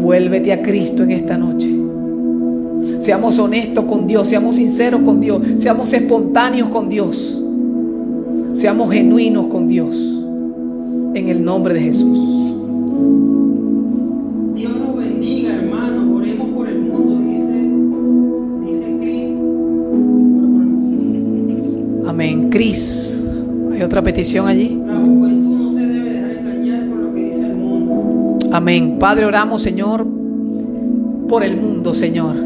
Vuélvete 0.00 0.52
a 0.52 0.60
Cristo 0.60 1.04
en 1.04 1.12
esta 1.12 1.38
noche. 1.38 1.72
Seamos 2.98 3.38
honestos 3.38 3.84
con 3.84 4.08
Dios, 4.08 4.26
seamos 4.26 4.56
sinceros 4.56 5.02
con 5.02 5.20
Dios, 5.20 5.40
seamos 5.58 5.92
espontáneos 5.92 6.68
con 6.68 6.88
Dios, 6.88 7.40
seamos 8.54 8.90
genuinos 8.90 9.46
con 9.46 9.68
Dios. 9.68 9.94
En 11.14 11.28
el 11.28 11.44
nombre 11.44 11.74
de 11.74 11.80
Jesús. 11.80 12.47
Cris, 22.50 23.20
¿hay 23.72 23.82
otra 23.82 24.02
petición 24.02 24.48
allí? 24.48 24.80
Amén. 28.52 28.96
Padre, 28.98 29.26
oramos, 29.26 29.62
Señor, 29.62 30.06
por 31.28 31.44
el 31.44 31.56
mundo, 31.56 31.94
Señor. 31.94 32.36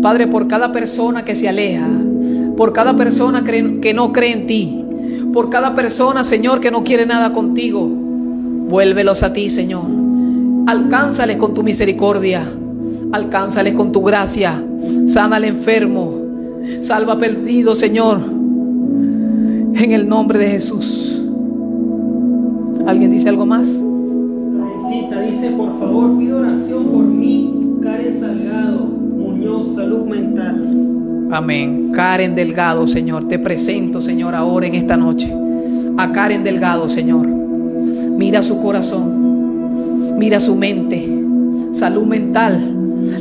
Padre, 0.00 0.28
por 0.28 0.46
cada 0.46 0.70
persona 0.70 1.24
que 1.24 1.34
se 1.34 1.48
aleja, 1.48 1.88
por 2.56 2.72
cada 2.72 2.96
persona 2.96 3.44
que 3.44 3.80
que 3.80 3.94
no 3.94 4.12
cree 4.12 4.32
en 4.32 4.46
ti, 4.46 4.84
por 5.32 5.50
cada 5.50 5.74
persona, 5.74 6.24
Señor, 6.24 6.60
que 6.60 6.70
no 6.70 6.84
quiere 6.84 7.06
nada 7.06 7.32
contigo. 7.32 7.86
Vuélvelos 7.86 9.22
a 9.22 9.32
ti, 9.32 9.50
Señor. 9.50 9.84
Alcánzales 10.66 11.36
con 11.36 11.54
tu 11.54 11.62
misericordia. 11.62 12.42
Alcánzales 13.12 13.74
con 13.74 13.92
tu 13.92 14.02
gracia. 14.02 14.62
Sana 15.06 15.36
al 15.36 15.44
enfermo. 15.44 16.17
Salva 16.80 17.18
perdido, 17.18 17.74
Señor. 17.74 18.20
En 19.74 19.92
el 19.92 20.08
nombre 20.08 20.38
de 20.38 20.50
Jesús. 20.50 21.22
¿Alguien 22.86 23.10
dice 23.10 23.28
algo 23.28 23.44
más? 23.44 23.68
Karencita 23.68 25.20
dice, 25.20 25.50
por 25.50 25.78
favor, 25.78 26.16
pido 26.18 26.38
oración 26.38 26.84
por 26.84 27.04
mí, 27.04 27.78
Karen 27.82 28.14
Salgado, 28.14 28.86
Muñoz, 28.86 29.74
salud 29.74 30.06
mental. 30.06 31.28
Amén. 31.30 31.90
Karen 31.92 32.34
Delgado, 32.34 32.86
Señor. 32.86 33.28
Te 33.28 33.38
presento, 33.38 34.00
Señor, 34.00 34.34
ahora 34.34 34.66
en 34.66 34.74
esta 34.74 34.96
noche. 34.96 35.32
A 35.98 36.12
Karen 36.12 36.44
Delgado, 36.44 36.88
Señor. 36.88 37.26
Mira 37.26 38.40
su 38.40 38.60
corazón. 38.62 40.16
Mira 40.18 40.40
su 40.40 40.56
mente. 40.56 41.06
Salud 41.72 42.06
mental. 42.06 42.58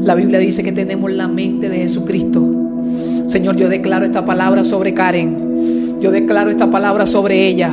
La 0.01 0.15
Biblia 0.15 0.39
dice 0.39 0.63
que 0.63 0.71
tenemos 0.71 1.11
la 1.11 1.27
mente 1.27 1.69
de 1.69 1.77
Jesucristo. 1.77 2.56
Señor, 3.37 3.55
yo 3.55 3.69
declaro 3.69 4.03
esta 4.03 4.25
palabra 4.25 4.63
sobre 4.63 4.95
Karen. 4.95 5.99
Yo 6.01 6.09
declaro 6.09 6.49
esta 6.49 6.71
palabra 6.71 7.05
sobre 7.05 7.47
ella. 7.47 7.71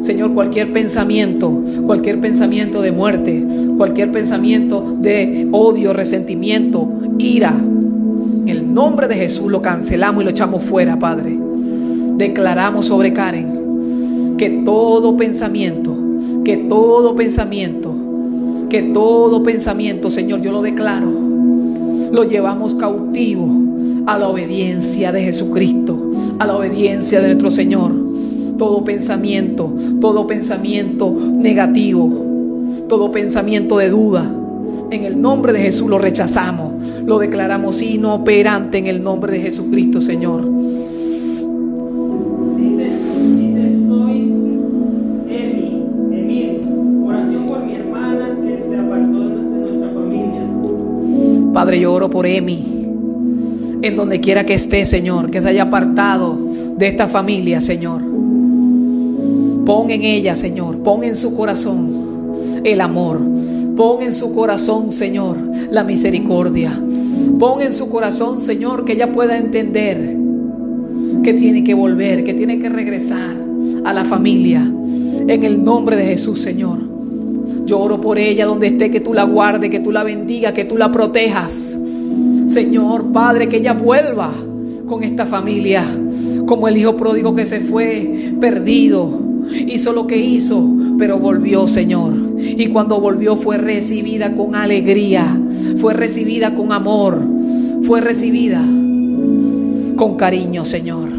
Señor, 0.00 0.32
cualquier 0.32 0.72
pensamiento, 0.72 1.62
cualquier 1.84 2.22
pensamiento 2.22 2.80
de 2.80 2.90
muerte, 2.90 3.46
cualquier 3.76 4.10
pensamiento 4.10 4.96
de 4.98 5.46
odio, 5.52 5.92
resentimiento, 5.92 6.88
ira, 7.18 7.50
en 7.50 8.48
el 8.48 8.72
nombre 8.72 9.08
de 9.08 9.16
Jesús 9.16 9.52
lo 9.52 9.60
cancelamos 9.60 10.22
y 10.22 10.24
lo 10.24 10.30
echamos 10.30 10.64
fuera, 10.64 10.98
Padre. 10.98 11.38
Declaramos 12.16 12.86
sobre 12.86 13.12
Karen 13.12 14.36
que 14.38 14.48
todo 14.64 15.18
pensamiento, 15.18 15.94
que 16.46 16.56
todo 16.56 17.14
pensamiento, 17.14 17.94
que 18.70 18.84
todo 18.84 19.42
pensamiento, 19.42 20.08
Señor, 20.08 20.40
yo 20.40 20.50
lo 20.50 20.62
declaro, 20.62 21.12
lo 22.10 22.24
llevamos 22.24 22.74
cautivo 22.74 23.67
a 24.08 24.16
la 24.16 24.26
obediencia 24.26 25.12
de 25.12 25.22
Jesucristo, 25.22 26.10
a 26.38 26.46
la 26.46 26.56
obediencia 26.56 27.20
de 27.20 27.26
nuestro 27.26 27.50
Señor. 27.50 27.92
Todo 28.56 28.82
pensamiento, 28.82 29.70
todo 30.00 30.26
pensamiento 30.26 31.14
negativo, 31.36 32.10
todo 32.88 33.12
pensamiento 33.12 33.76
de 33.76 33.90
duda, 33.90 34.34
en 34.90 35.04
el 35.04 35.20
nombre 35.20 35.52
de 35.52 35.58
Jesús 35.58 35.90
lo 35.90 35.98
rechazamos, 35.98 36.72
lo 37.04 37.18
declaramos 37.18 37.82
inoperante 37.82 38.78
en 38.78 38.86
el 38.86 39.02
nombre 39.02 39.34
de 39.34 39.40
Jesucristo, 39.42 40.00
Señor. 40.00 40.42
Dice, 42.56 42.90
dice, 43.36 43.86
soy 43.88 44.22
Emi, 45.28 45.84
Emil, 46.12 46.60
oración 47.06 47.44
por 47.44 47.62
mi 47.62 47.74
hermana 47.74 48.38
que 48.42 48.62
se 48.62 48.78
apartó 48.78 49.28
de 49.28 49.34
nuestra 49.34 49.90
familia. 49.90 50.48
Padre, 51.52 51.80
yo 51.80 51.92
oro 51.92 52.08
por 52.08 52.26
Emi, 52.26 52.77
en 53.82 53.96
donde 53.96 54.20
quiera 54.20 54.44
que 54.44 54.54
esté, 54.54 54.84
Señor, 54.86 55.30
que 55.30 55.40
se 55.42 55.48
haya 55.48 55.64
apartado 55.64 56.36
de 56.76 56.88
esta 56.88 57.08
familia, 57.08 57.60
Señor. 57.60 58.02
Pon 59.64 59.90
en 59.90 60.02
ella, 60.02 60.34
Señor, 60.36 60.78
pon 60.78 61.04
en 61.04 61.14
su 61.14 61.36
corazón 61.36 62.62
el 62.64 62.80
amor. 62.80 63.20
Pon 63.76 64.02
en 64.02 64.12
su 64.12 64.34
corazón, 64.34 64.92
Señor, 64.92 65.36
la 65.70 65.84
misericordia. 65.84 66.72
Pon 67.38 67.60
en 67.62 67.72
su 67.72 67.88
corazón, 67.88 68.40
Señor, 68.40 68.84
que 68.84 68.94
ella 68.94 69.12
pueda 69.12 69.38
entender 69.38 70.16
que 71.22 71.34
tiene 71.34 71.62
que 71.62 71.74
volver, 71.74 72.24
que 72.24 72.34
tiene 72.34 72.58
que 72.58 72.68
regresar 72.68 73.36
a 73.84 73.92
la 73.92 74.04
familia. 74.04 74.62
En 75.28 75.44
el 75.44 75.62
nombre 75.62 75.96
de 75.96 76.06
Jesús, 76.06 76.40
Señor. 76.40 76.78
Yo 77.66 77.78
oro 77.78 78.00
por 78.00 78.18
ella 78.18 78.46
donde 78.46 78.68
esté, 78.68 78.90
que 78.90 79.00
tú 79.00 79.12
la 79.12 79.24
guardes, 79.24 79.70
que 79.70 79.80
tú 79.80 79.92
la 79.92 80.02
bendiga, 80.02 80.54
que 80.54 80.64
tú 80.64 80.78
la 80.78 80.90
protejas. 80.90 81.78
Señor, 82.48 83.12
Padre, 83.12 83.48
que 83.48 83.58
ella 83.58 83.74
vuelva 83.74 84.32
con 84.86 85.04
esta 85.04 85.26
familia, 85.26 85.84
como 86.46 86.66
el 86.66 86.78
hijo 86.78 86.96
pródigo 86.96 87.34
que 87.34 87.46
se 87.46 87.60
fue 87.60 88.32
perdido. 88.40 89.10
Hizo 89.66 89.92
lo 89.92 90.06
que 90.06 90.16
hizo, 90.16 90.66
pero 90.98 91.18
volvió, 91.18 91.68
Señor. 91.68 92.14
Y 92.38 92.68
cuando 92.68 93.00
volvió 93.00 93.36
fue 93.36 93.58
recibida 93.58 94.34
con 94.34 94.54
alegría, 94.54 95.40
fue 95.76 95.92
recibida 95.92 96.54
con 96.54 96.72
amor, 96.72 97.20
fue 97.82 98.00
recibida 98.00 98.64
con 99.96 100.16
cariño, 100.16 100.64
Señor. 100.64 101.10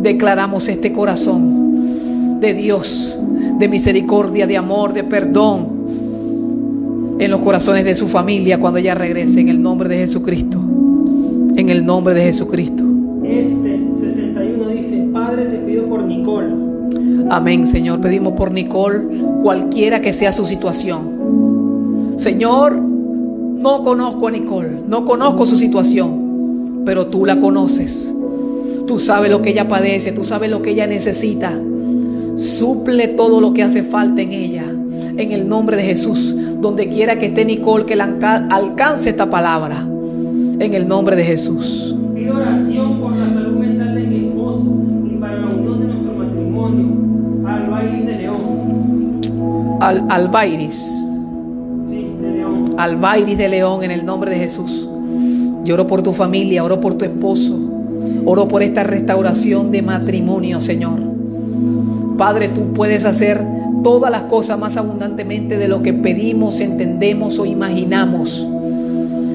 Declaramos 0.00 0.68
este 0.68 0.92
corazón 0.92 2.40
de 2.40 2.54
Dios, 2.54 3.18
de 3.58 3.68
misericordia, 3.68 4.46
de 4.46 4.56
amor, 4.56 4.94
de 4.94 5.04
perdón 5.04 5.75
en 7.18 7.30
los 7.30 7.40
corazones 7.40 7.84
de 7.84 7.94
su 7.94 8.08
familia 8.08 8.58
cuando 8.58 8.78
ella 8.78 8.94
regrese 8.94 9.40
en 9.40 9.48
el 9.48 9.62
nombre 9.62 9.88
de 9.88 9.98
Jesucristo. 9.98 10.58
En 11.56 11.68
el 11.70 11.84
nombre 11.84 12.14
de 12.14 12.24
Jesucristo. 12.24 12.84
Este 13.24 13.80
61 13.94 14.68
dice, 14.68 15.08
Padre, 15.12 15.46
te 15.46 15.56
pido 15.58 15.86
por 15.88 16.04
Nicole. 16.04 16.54
Amén, 17.30 17.66
Señor. 17.66 18.00
Pedimos 18.00 18.34
por 18.34 18.52
Nicole, 18.52 19.00
cualquiera 19.42 20.00
que 20.00 20.12
sea 20.12 20.32
su 20.32 20.46
situación. 20.46 22.14
Señor, 22.16 22.76
no 22.76 23.82
conozco 23.82 24.28
a 24.28 24.30
Nicole, 24.30 24.80
no 24.86 25.04
conozco 25.04 25.46
su 25.46 25.56
situación, 25.56 26.82
pero 26.84 27.06
tú 27.06 27.24
la 27.24 27.40
conoces. 27.40 28.12
Tú 28.86 29.00
sabes 29.00 29.30
lo 29.30 29.42
que 29.42 29.50
ella 29.50 29.68
padece, 29.68 30.12
tú 30.12 30.24
sabes 30.24 30.50
lo 30.50 30.62
que 30.62 30.70
ella 30.70 30.86
necesita. 30.86 31.52
Suple 32.36 33.08
todo 33.08 33.40
lo 33.40 33.52
que 33.54 33.62
hace 33.62 33.82
falta 33.82 34.22
en 34.22 34.32
ella. 34.32 34.64
En 35.16 35.32
el 35.32 35.48
nombre 35.48 35.76
de 35.76 35.82
Jesús, 35.82 36.36
donde 36.60 36.88
quiera 36.88 37.18
que 37.18 37.26
esté 37.26 37.44
Nicole, 37.44 37.84
que 37.84 37.94
alcance 37.94 39.10
esta 39.10 39.28
palabra. 39.28 39.86
En 40.58 40.72
el 40.72 40.88
nombre 40.88 41.16
de 41.16 41.24
Jesús. 41.24 41.94
Pido 42.14 42.36
oración 42.36 42.98
por 42.98 43.14
la 43.14 43.28
salud 43.28 43.58
mental 43.58 43.94
de 43.94 44.02
mi 44.06 44.26
esposo 44.26 44.74
y 45.04 45.16
para 45.16 45.36
la 45.36 45.46
unión 45.48 45.80
de 45.80 45.86
nuestro 45.86 46.12
matrimonio. 46.14 47.46
Albairis 47.46 48.06
de 48.06 48.16
León. 48.16 49.78
Al. 49.80 50.72
Sí, 50.72 52.10
de 52.22 52.30
León. 52.32 52.74
Albairis 52.78 53.36
de 53.36 53.48
León, 53.48 53.84
en 53.84 53.90
el 53.90 54.06
nombre 54.06 54.30
de 54.30 54.38
Jesús. 54.38 54.88
Yo 55.64 55.74
oro 55.74 55.86
por 55.86 56.02
tu 56.02 56.12
familia, 56.12 56.64
oro 56.64 56.80
por 56.80 56.94
tu 56.94 57.04
esposo. 57.04 57.58
Oro 58.24 58.48
por 58.48 58.62
esta 58.62 58.82
restauración 58.82 59.70
de 59.70 59.82
matrimonio, 59.82 60.60
Señor. 60.60 61.00
Padre, 62.16 62.48
tú 62.48 62.72
puedes 62.72 63.04
hacer 63.04 63.42
todas 63.82 64.10
las 64.10 64.24
cosas 64.24 64.58
más 64.58 64.76
abundantemente 64.76 65.58
de 65.58 65.68
lo 65.68 65.82
que 65.82 65.92
pedimos, 65.92 66.60
entendemos 66.60 67.38
o 67.38 67.46
imaginamos. 67.46 68.46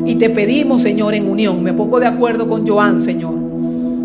Y 0.06 0.16
te 0.16 0.30
pedimos, 0.30 0.82
Señor, 0.82 1.14
en 1.14 1.30
unión. 1.30 1.64
Me 1.64 1.74
pongo 1.74 2.00
de 2.00 2.08
acuerdo 2.08 2.48
con 2.48 2.68
Joan, 2.68 3.02
Señor, 3.02 3.36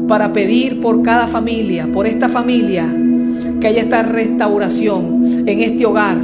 para 0.08 0.32
pedir 0.32 0.80
por 0.80 1.02
cada 1.02 1.26
familia, 1.26 1.88
por 1.92 2.06
esta 2.06 2.28
familia, 2.28 2.86
que 3.60 3.66
haya 3.66 3.82
esta 3.82 4.02
restauración 4.02 5.44
en 5.46 5.60
este 5.60 5.86
hogar. 5.86 6.18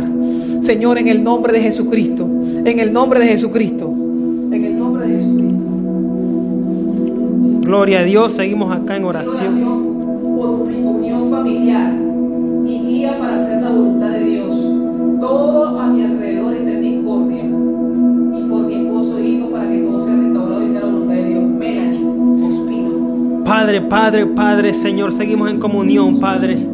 Señor, 0.61 0.99
en 0.99 1.09
el 1.09 1.25
nombre 1.25 1.53
de 1.53 1.61
Jesucristo. 1.61 2.29
En 2.65 2.79
el 2.79 2.93
nombre 2.93 3.21
de 3.21 3.27
Jesucristo. 3.27 3.91
En 4.53 4.65
el 4.65 4.79
nombre 4.79 5.09
de 5.09 5.15
Jesucristo. 5.15 5.43
Gloria 7.63 8.01
a 8.01 8.05
Dios, 8.05 8.33
seguimos 8.35 8.71
acá 8.71 8.97
en 8.97 9.05
oración. 9.05 9.47
Oración 9.47 10.37
por 10.37 10.61
unión 10.63 11.31
familiar 11.31 12.02
Todo 15.33 15.81
a 15.81 15.87
mi 15.87 16.03
alrededor 16.03 16.53
está 16.53 16.71
en 16.73 16.83
discordia. 16.83 17.45
Y 17.45 18.51
por 18.51 18.67
mi 18.67 18.75
esposo 18.75 19.19
e 19.19 19.29
hijo 19.29 19.51
para 19.51 19.71
que 19.71 19.79
todo 19.79 19.99
sea 19.99 20.15
restaurado 20.15 20.63
y 20.63 20.69
sea 20.69 20.81
la 20.81 20.87
voluntad 20.87 21.15
de 21.15 21.25
Dios. 21.25 21.43
Melanie, 21.45 22.05
Ospino. 22.47 23.45
Padre, 23.45 23.81
Padre, 23.81 24.27
Padre, 24.27 24.75
Señor, 24.75 25.11
seguimos 25.11 25.51
en 25.51 25.59
comunión, 25.59 26.21
Padre. 26.21 26.67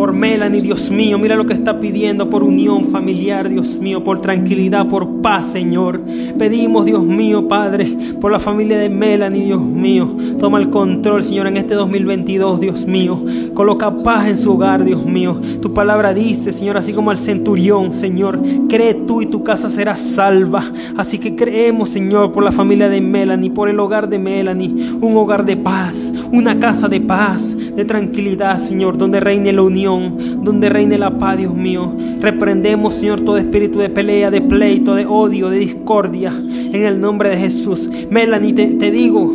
Por 0.00 0.14
Melanie, 0.14 0.62
Dios 0.62 0.90
mío, 0.90 1.18
mira 1.18 1.36
lo 1.36 1.44
que 1.44 1.52
está 1.52 1.78
pidiendo 1.78 2.30
por 2.30 2.42
unión 2.42 2.86
familiar, 2.86 3.50
Dios 3.50 3.74
mío, 3.74 4.02
por 4.02 4.22
tranquilidad, 4.22 4.88
por 4.88 5.20
paz, 5.20 5.48
Señor. 5.52 6.00
Pedimos, 6.38 6.86
Dios 6.86 7.04
mío, 7.04 7.48
Padre, 7.48 7.98
por 8.18 8.32
la 8.32 8.38
familia 8.38 8.78
de 8.78 8.88
Melanie, 8.88 9.44
Dios 9.44 9.60
mío. 9.60 10.16
Toma 10.38 10.58
el 10.58 10.70
control, 10.70 11.22
Señor, 11.22 11.48
en 11.48 11.58
este 11.58 11.74
2022, 11.74 12.60
Dios 12.60 12.86
mío. 12.86 13.22
Coloca 13.52 13.94
paz 14.02 14.26
en 14.28 14.38
su 14.38 14.52
hogar, 14.52 14.84
Dios 14.84 15.04
mío. 15.04 15.38
Tu 15.60 15.74
palabra 15.74 16.14
dice, 16.14 16.54
Señor, 16.54 16.78
así 16.78 16.94
como 16.94 17.10
al 17.10 17.18
centurión, 17.18 17.92
Señor, 17.92 18.40
cree 18.70 18.94
tú 18.94 19.20
y 19.20 19.26
tu 19.26 19.44
casa 19.44 19.68
será 19.68 19.98
salva. 19.98 20.64
Así 20.96 21.18
que 21.18 21.36
creemos, 21.36 21.90
Señor, 21.90 22.32
por 22.32 22.42
la 22.42 22.52
familia 22.52 22.88
de 22.88 23.02
Melanie, 23.02 23.50
por 23.50 23.68
el 23.68 23.78
hogar 23.78 24.08
de 24.08 24.18
Melanie, 24.18 24.94
un 24.98 25.14
hogar 25.18 25.44
de 25.44 25.58
paz, 25.58 26.10
una 26.32 26.58
casa 26.58 26.88
de 26.88 27.00
paz, 27.00 27.56
de 27.74 27.84
tranquilidad, 27.84 28.58
Señor, 28.58 28.98
donde 28.98 29.20
reine 29.20 29.52
la 29.52 29.62
unión 29.62 30.16
donde 30.42 30.68
reine 30.68 30.98
la 30.98 31.18
paz, 31.18 31.38
Dios 31.38 31.54
mío. 31.54 31.92
Reprendemos, 32.20 32.94
Señor, 32.94 33.20
todo 33.22 33.36
espíritu 33.36 33.78
de 33.78 33.90
pelea, 33.90 34.30
de 34.30 34.40
pleito, 34.40 34.94
de 34.94 35.06
odio, 35.06 35.50
de 35.50 35.58
discordia, 35.58 36.32
en 36.32 36.84
el 36.84 37.00
nombre 37.00 37.30
de 37.30 37.36
Jesús. 37.36 37.90
Melanie, 38.10 38.52
te, 38.52 38.90
digo 38.90 39.32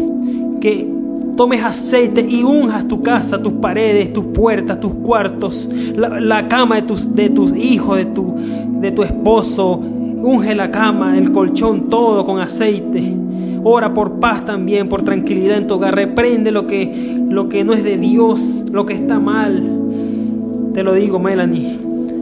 que 0.60 0.90
tomes 1.36 1.64
aceite 1.64 2.22
y 2.22 2.44
unjas 2.44 2.88
tu 2.88 3.02
casa, 3.02 3.42
tus 3.42 3.54
paredes, 3.54 4.14
tus 4.14 4.26
puertas, 4.26 4.80
tus 4.80 4.94
cuartos, 4.94 5.70
la, 5.96 6.20
la 6.20 6.48
cama 6.48 6.76
de 6.76 6.82
tus, 6.84 7.14
de 7.14 7.30
tus 7.30 7.56
hijos, 7.56 7.98
de 7.98 8.06
tu, 8.06 8.36
de 8.80 8.92
tu 8.92 9.04
esposo. 9.04 9.76
Unge 9.78 10.56
la 10.56 10.72
cama, 10.72 11.18
el 11.18 11.32
colchón, 11.32 11.90
todo 11.90 12.26
con 12.26 12.40
aceite. 12.40 13.25
Ora 13.68 13.96
por 13.96 14.20
paz 14.20 14.46
también, 14.46 14.90
por 14.90 15.02
tranquilidad 15.02 15.58
en 15.58 15.66
tu 15.66 15.74
hogar. 15.74 15.96
Reprende 15.96 16.52
lo 16.52 16.68
que, 16.68 17.20
lo 17.28 17.50
que 17.50 17.64
no 17.64 17.74
es 17.74 17.84
de 17.84 17.98
Dios, 17.98 18.64
lo 18.72 18.86
que 18.86 18.94
está 18.94 19.20
mal. 19.20 20.70
Te 20.76 20.84
lo 20.84 20.94
digo, 20.94 21.18
Melanie, 21.18 21.80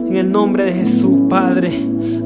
en 0.08 0.16
el 0.16 0.32
nombre 0.32 0.64
de 0.64 0.72
Jesús, 0.72 1.20
Padre. 1.28 1.70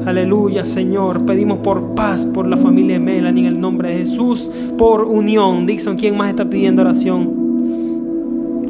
Aleluya, 0.05 0.63
Señor. 0.63 1.25
Pedimos 1.25 1.59
por 1.59 1.95
paz 1.95 2.25
por 2.27 2.47
la 2.47 2.55
familia 2.55 2.93
de 2.93 3.01
Melanie, 3.01 3.45
en 3.45 3.55
el 3.55 3.59
nombre 3.59 3.89
de 3.89 3.97
Jesús, 3.97 4.49
por 4.77 5.03
unión. 5.03 5.65
Dixon, 5.65 5.97
¿quién 5.97 6.15
más 6.15 6.29
está 6.29 6.49
pidiendo 6.49 6.81
oración? 6.81 7.29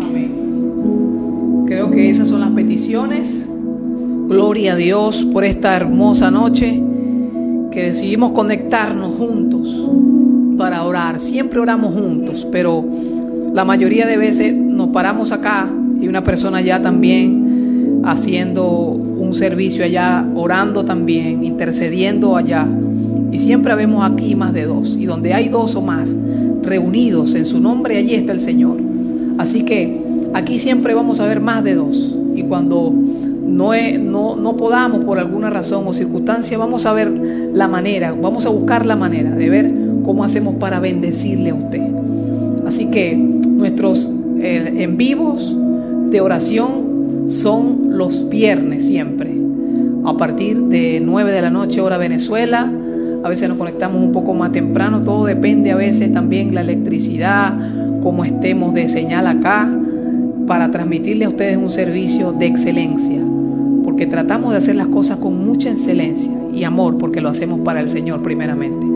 Amén. 0.01 1.63
Creo 1.67 1.91
que 1.91 2.09
esas 2.09 2.27
son 2.27 2.39
las 2.39 2.49
peticiones. 2.49 3.47
Gloria 4.27 4.73
a 4.73 4.77
Dios 4.77 5.25
por 5.25 5.43
esta 5.43 5.75
hermosa 5.75 6.31
noche 6.31 6.81
que 7.69 7.83
decidimos 7.83 8.31
conectarnos 8.31 9.13
juntos 9.13 9.89
para 10.59 10.83
orar. 10.83 11.21
Siempre 11.21 11.59
oramos 11.59 11.95
juntos, 11.95 12.45
pero 12.51 12.85
la 13.53 13.63
mayoría 13.63 14.05
de 14.05 14.17
veces 14.17 14.53
nos 14.53 14.89
paramos 14.89 15.31
acá 15.31 15.67
y 15.99 16.07
una 16.09 16.21
persona 16.23 16.59
ya 16.61 16.81
también 16.81 18.01
haciendo 18.03 18.67
un 18.67 19.33
servicio 19.33 19.85
allá, 19.85 20.27
orando 20.35 20.83
también, 20.83 21.45
intercediendo 21.45 22.35
allá. 22.35 22.67
Y 23.31 23.39
siempre 23.39 23.73
vemos 23.75 24.03
aquí 24.03 24.35
más 24.35 24.53
de 24.53 24.65
dos. 24.65 24.97
Y 24.99 25.05
donde 25.05 25.33
hay 25.33 25.47
dos 25.47 25.75
o 25.75 25.81
más 25.81 26.13
reunidos 26.61 27.35
en 27.35 27.45
su 27.45 27.61
nombre, 27.61 27.97
allí 27.97 28.15
está 28.15 28.33
el 28.33 28.41
Señor. 28.41 28.77
Así 29.37 29.63
que 29.63 30.01
aquí 30.33 30.59
siempre 30.59 30.93
vamos 30.93 31.21
a 31.21 31.25
ver 31.25 31.39
más 31.39 31.63
de 31.63 31.75
dos. 31.75 32.17
Y 32.35 32.43
cuando 32.43 32.93
no, 32.93 33.71
no, 33.99 34.35
no 34.35 34.57
podamos 34.57 35.05
por 35.05 35.19
alguna 35.19 35.49
razón 35.49 35.87
o 35.87 35.93
circunstancia, 35.93 36.57
vamos 36.57 36.85
a 36.85 36.91
ver 36.91 37.09
la 37.53 37.69
manera, 37.69 38.13
vamos 38.13 38.45
a 38.45 38.49
buscar 38.49 38.85
la 38.85 38.97
manera 38.97 39.31
de 39.31 39.49
ver 39.49 39.88
cómo 40.03 40.23
hacemos 40.23 40.55
para 40.55 40.79
bendecirle 40.79 41.51
a 41.51 41.55
usted. 41.55 41.81
Así 42.65 42.87
que 42.87 43.15
nuestros 43.15 44.09
eh, 44.39 44.83
en 44.83 44.97
vivos 44.97 45.55
de 46.09 46.21
oración 46.21 47.25
son 47.27 47.97
los 47.97 48.29
viernes 48.29 48.85
siempre, 48.85 49.35
a 50.05 50.15
partir 50.17 50.63
de 50.63 51.01
9 51.03 51.31
de 51.31 51.41
la 51.41 51.49
noche 51.49 51.81
hora 51.81 51.97
Venezuela. 51.97 52.71
A 53.23 53.29
veces 53.29 53.49
nos 53.49 53.57
conectamos 53.57 54.01
un 54.01 54.11
poco 54.11 54.33
más 54.33 54.51
temprano, 54.51 55.01
todo 55.01 55.25
depende 55.25 55.71
a 55.71 55.75
veces 55.75 56.11
también 56.13 56.55
la 56.55 56.61
electricidad, 56.61 57.53
cómo 58.01 58.23
estemos 58.23 58.73
de 58.73 58.87
señal 58.87 59.27
acá, 59.27 59.69
para 60.47 60.71
transmitirle 60.71 61.25
a 61.25 61.29
ustedes 61.29 61.57
un 61.57 61.69
servicio 61.69 62.31
de 62.31 62.47
excelencia, 62.47 63.21
porque 63.83 64.07
tratamos 64.07 64.51
de 64.51 64.57
hacer 64.57 64.75
las 64.75 64.87
cosas 64.87 65.17
con 65.17 65.45
mucha 65.45 65.69
excelencia 65.69 66.31
y 66.53 66.63
amor, 66.63 66.97
porque 66.97 67.21
lo 67.21 67.29
hacemos 67.29 67.59
para 67.59 67.81
el 67.81 67.89
Señor 67.89 68.23
primeramente. 68.23 68.88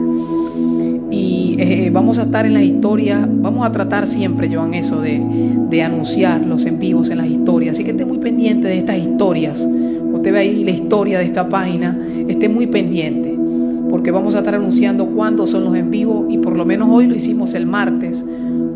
Y 1.54 1.62
eh, 1.62 1.90
vamos 1.94 2.18
a 2.18 2.24
estar 2.24 2.48
en 2.48 2.56
la 2.56 2.64
historia, 2.64 3.30
vamos 3.30 3.64
a 3.64 3.72
tratar 3.72 4.08
siempre, 4.08 4.50
Joan, 4.52 4.74
eso 4.74 5.02
de, 5.02 5.22
de 5.70 5.84
anunciar 5.84 6.42
los 6.42 6.66
en 6.66 6.80
vivos 6.80 7.12
en 7.12 7.20
las 7.20 7.28
historias. 7.28 7.74
Así 7.74 7.84
que 7.84 7.92
esté 7.92 8.06
muy 8.06 8.18
pendiente 8.18 8.68
de 8.68 8.80
estas 8.80 8.98
historias. 8.98 9.68
Usted 10.14 10.34
ve 10.34 10.40
ahí 10.40 10.64
la 10.64 10.72
historia 10.72 11.20
de 11.20 11.26
esta 11.26 11.50
página, 11.50 11.96
esté 12.28 12.50
muy 12.50 12.66
pendiente, 12.66 13.38
porque 13.88 14.10
vamos 14.10 14.34
a 14.34 14.40
estar 14.40 14.56
anunciando 14.56 15.10
cuándo 15.10 15.46
son 15.46 15.66
los 15.66 15.76
en 15.76 15.92
vivo 15.92 16.26
y 16.28 16.40
por 16.40 16.58
lo 16.58 16.66
menos 16.66 16.90
hoy 16.92 17.06
lo 17.06 17.14
hicimos 17.14 17.54
el 17.54 17.68
martes, 17.68 18.26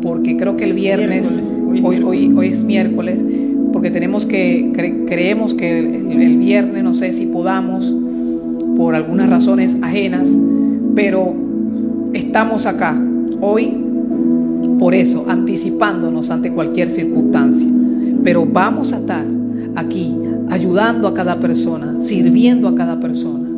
porque 0.00 0.36
creo 0.36 0.56
que 0.56 0.64
el 0.64 0.74
viernes, 0.74 1.42
hoy, 1.82 2.00
hoy, 2.00 2.32
hoy 2.36 2.46
es 2.46 2.62
miércoles, 2.62 3.24
porque 3.72 3.90
tenemos 3.90 4.24
que, 4.24 4.70
creemos 5.04 5.54
que 5.54 5.80
el, 5.80 6.22
el 6.22 6.36
viernes, 6.36 6.84
no 6.84 6.94
sé 6.94 7.12
si 7.12 7.26
podamos, 7.26 7.92
por 8.76 8.94
algunas 8.94 9.28
razones 9.28 9.78
ajenas, 9.82 10.32
pero 10.94 11.47
estamos 12.28 12.66
acá 12.66 12.94
hoy 13.40 13.74
por 14.78 14.94
eso, 14.94 15.24
anticipándonos 15.28 16.30
ante 16.30 16.52
cualquier 16.52 16.90
circunstancia. 16.90 17.66
Pero 18.22 18.46
vamos 18.46 18.92
a 18.92 18.98
estar 18.98 19.24
aquí 19.74 20.16
ayudando 20.50 21.08
a 21.08 21.14
cada 21.14 21.40
persona, 21.40 22.00
sirviendo 22.00 22.68
a 22.68 22.74
cada 22.74 23.00
persona. 23.00 23.48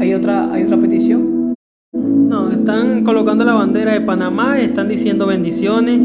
¿Hay 0.00 0.12
otra, 0.12 0.52
¿hay 0.52 0.64
otra 0.64 0.78
petición? 0.78 1.54
No, 1.94 2.50
están 2.50 3.04
colocando 3.04 3.44
la 3.44 3.54
bandera 3.54 3.94
de 3.94 4.02
Panamá, 4.02 4.58
están 4.58 4.88
diciendo 4.88 5.26
bendiciones. 5.26 6.00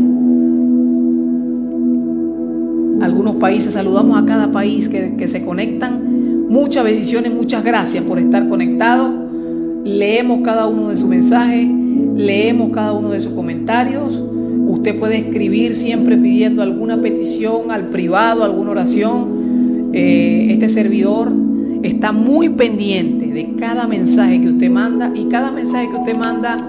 Algunos 3.01 3.36
países, 3.36 3.73
saludamos 3.73 4.17
a 4.17 4.25
cada 4.25 4.51
país 4.51 4.88
que, 4.88 5.15
que 5.17 5.27
se 5.27 5.45
conectan. 5.45 6.47
Muchas 6.47 6.84
bendiciones, 6.84 7.34
muchas 7.34 7.63
gracias 7.63 8.03
por 8.03 8.19
estar 8.19 8.47
conectados 8.47 9.26
leemos 9.85 10.41
cada 10.43 10.67
uno 10.67 10.89
de 10.89 10.97
sus 10.97 11.07
mensajes, 11.07 11.67
leemos 12.15 12.71
cada 12.71 12.93
uno 12.93 13.09
de 13.09 13.19
sus 13.19 13.33
comentarios. 13.33 14.21
Usted 14.67 14.99
puede 14.99 15.17
escribir 15.17 15.75
siempre 15.75 16.17
pidiendo 16.17 16.61
alguna 16.61 17.01
petición 17.01 17.71
al 17.71 17.89
privado, 17.89 18.43
alguna 18.43 18.71
oración. 18.71 19.89
Eh, 19.93 20.47
este 20.51 20.69
servidor 20.69 21.31
está 21.83 22.11
muy 22.11 22.49
pendiente 22.49 23.27
de 23.27 23.55
cada 23.55 23.87
mensaje 23.87 24.41
que 24.41 24.49
usted 24.49 24.69
manda 24.69 25.11
y 25.15 25.25
cada 25.25 25.51
mensaje 25.51 25.89
que 25.89 25.97
usted 25.97 26.17
manda 26.17 26.65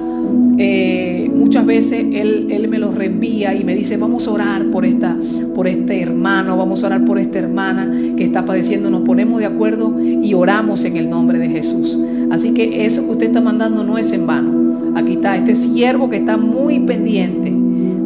eh, 0.58 1.30
muchas 1.34 1.64
veces 1.64 2.04
él, 2.12 2.48
él, 2.50 2.68
me 2.68 2.78
lo 2.78 2.90
reenvía 2.90 3.54
y 3.54 3.64
me 3.64 3.74
dice, 3.74 3.96
vamos 3.96 4.26
a 4.26 4.32
orar 4.32 4.66
por, 4.66 4.84
esta, 4.84 5.16
por 5.54 5.68
este 5.68 6.02
hermano, 6.02 6.56
vamos 6.56 6.82
a 6.82 6.88
orar 6.88 7.04
por 7.04 7.18
esta 7.18 7.38
hermana 7.38 7.90
que 8.16 8.24
está 8.24 8.44
padeciendo, 8.44 8.90
nos 8.90 9.02
ponemos 9.02 9.38
de 9.38 9.46
acuerdo 9.46 10.00
y 10.00 10.34
oramos 10.34 10.84
en 10.84 10.96
el 10.96 11.08
nombre 11.08 11.38
de 11.38 11.48
Jesús. 11.48 11.98
Así 12.30 12.52
que 12.52 12.84
eso 12.84 13.04
que 13.04 13.10
usted 13.10 13.26
está 13.26 13.40
mandando 13.40 13.84
no 13.84 13.98
es 13.98 14.12
en 14.12 14.26
vano. 14.26 14.96
Aquí 14.96 15.12
está 15.12 15.36
este 15.36 15.54
siervo 15.54 16.10
que 16.10 16.16
está 16.16 16.36
muy 16.36 16.80
pendiente 16.80 17.52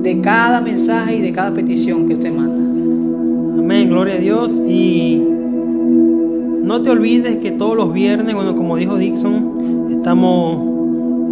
de 0.02 0.20
cada 0.20 0.60
mensaje 0.60 1.16
y 1.16 1.22
de 1.22 1.32
cada 1.32 1.54
petición 1.54 2.06
que 2.06 2.14
usted 2.14 2.32
manda. 2.32 3.62
Amén, 3.62 3.88
gloria 3.88 4.14
a 4.14 4.18
Dios. 4.18 4.60
Y 4.68 5.22
no 6.62 6.82
te 6.82 6.90
olvides 6.90 7.36
que 7.36 7.50
todos 7.50 7.76
los 7.76 7.92
viernes, 7.92 8.34
bueno, 8.34 8.54
como 8.54 8.76
dijo 8.76 8.96
Dixon, 8.96 9.88
estamos 9.90 10.71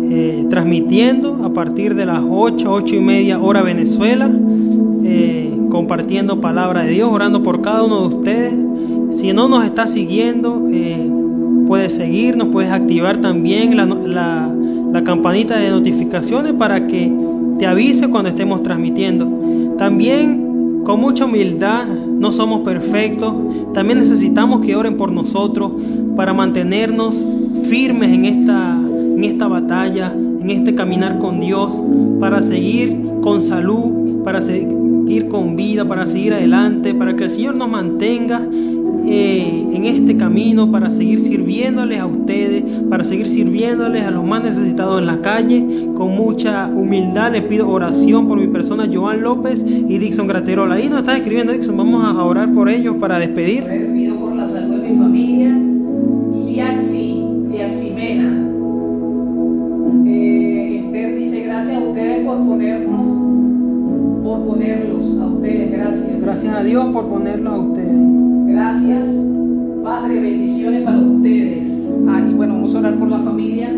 eh, 0.03 0.47
transmitiendo 0.49 1.45
a 1.45 1.53
partir 1.53 1.95
de 1.95 2.07
las 2.07 2.23
8, 2.29 2.73
8 2.73 2.97
y 2.97 3.01
media 3.01 3.41
hora 3.41 3.63
Venezuela, 3.63 4.31
eh, 5.05 5.57
compartiendo 5.71 6.41
palabra 6.41 6.83
de 6.83 6.93
Dios, 6.93 7.11
orando 7.13 7.43
por 7.43 7.61
cada 7.61 7.83
uno 7.83 8.09
de 8.09 8.17
ustedes. 8.17 8.55
Si 9.11 9.33
no 9.33 9.49
nos 9.49 9.65
está 9.65 9.87
siguiendo, 9.87 10.67
eh, 10.73 11.11
puedes 11.67 11.95
seguirnos, 11.95 12.49
puedes 12.49 12.71
activar 12.71 13.19
también 13.19 13.77
la, 13.77 13.87
la, 13.87 14.55
la 14.93 15.05
campanita 15.05 15.59
de 15.59 15.71
notificaciones 15.71 16.53
para 16.53 16.87
que 16.87 17.13
te 17.59 17.67
avise 17.67 18.09
cuando 18.09 18.31
estemos 18.31 18.63
transmitiendo. 18.63 19.29
También 19.79 20.83
con 20.85 21.01
mucha 21.01 21.27
humildad, 21.27 21.87
no 21.87 22.33
somos 22.33 22.63
perfectos, 22.63 23.33
también 23.75 23.99
necesitamos 23.99 24.65
que 24.65 24.75
oren 24.75 24.97
por 24.97 25.13
nosotros 25.13 25.73
para 26.17 26.33
mantenernos 26.33 27.25
firmes 27.65 28.11
en 28.13 28.25
esta, 28.25 28.77
en 29.21 29.25
esta 29.25 29.49
batalla, 29.49 30.15
en 30.15 30.49
este 30.49 30.75
caminar 30.75 31.19
con 31.19 31.41
Dios, 31.41 31.83
para 32.21 32.43
seguir 32.43 32.99
con 33.21 33.43
salud, 33.43 34.23
para 34.25 34.41
seguir 34.41 35.29
con 35.29 35.57
vida, 35.57 35.85
para 35.85 36.07
seguir 36.07 36.33
adelante, 36.33 36.95
para 36.95 37.15
que 37.15 37.25
el 37.25 37.31
Señor 37.31 37.55
nos 37.55 37.69
mantenga 37.69 38.41
eh, 39.05 39.73
en 39.75 39.85
este 39.85 40.17
camino 40.17 40.71
para 40.71 40.91
seguir 40.91 41.21
sirviéndoles 41.21 42.01
a 42.01 42.07
ustedes, 42.07 42.65
para 42.89 43.05
seguir 43.05 43.29
sirviéndoles 43.29 44.05
a 44.05 44.11
los 44.11 44.25
más 44.25 44.43
necesitados 44.43 45.01
en 45.01 45.07
la 45.07 45.21
calle. 45.21 45.67
Con 45.95 46.15
mucha 46.15 46.69
humildad 46.69 47.33
les 47.33 47.43
pido 47.43 47.69
oración 47.69 48.27
por 48.27 48.39
mi 48.39 48.47
persona, 48.47 48.89
Joan 48.91 49.21
López 49.21 49.67
y 49.67 49.99
Dixon 49.99 50.29
Graterola. 50.29 50.77
Ahí 50.77 50.89
nos 50.89 51.01
está 51.01 51.15
escribiendo 51.15 51.53
Dixon, 51.53 51.77
vamos 51.77 52.03
a 52.07 52.25
orar 52.25 52.51
por 52.55 52.71
ellos 52.71 52.97
para 52.99 53.19
despedir. 53.19 53.65
Ponerlos 64.71 65.21
a 65.21 65.27
ustedes, 65.27 65.73
gracias. 65.73 66.21
Gracias 66.23 66.55
a 66.55 66.63
Dios 66.63 66.85
por 66.87 67.09
ponerlos 67.09 67.53
a 67.53 67.59
ustedes. 67.59 67.97
Gracias, 68.47 69.09
Padre, 69.83 70.21
bendiciones 70.21 70.83
para 70.83 70.99
ustedes. 70.99 71.93
Ah, 72.09 72.23
y 72.29 72.35
bueno, 72.35 72.55
vamos 72.55 72.75
a 72.75 72.79
orar 72.79 72.97
por 72.97 73.09
la 73.09 73.19
familia 73.19 73.71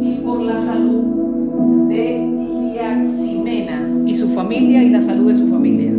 y 0.00 0.14
por 0.24 0.42
la 0.42 0.60
salud 0.60 1.88
de 1.88 2.26
Liaximena 2.74 3.88
y 4.06 4.14
su 4.14 4.28
familia 4.30 4.82
y 4.82 4.90
la 4.90 5.02
salud 5.02 5.28
de 5.28 5.36
su 5.36 5.48
familia. 5.48 5.92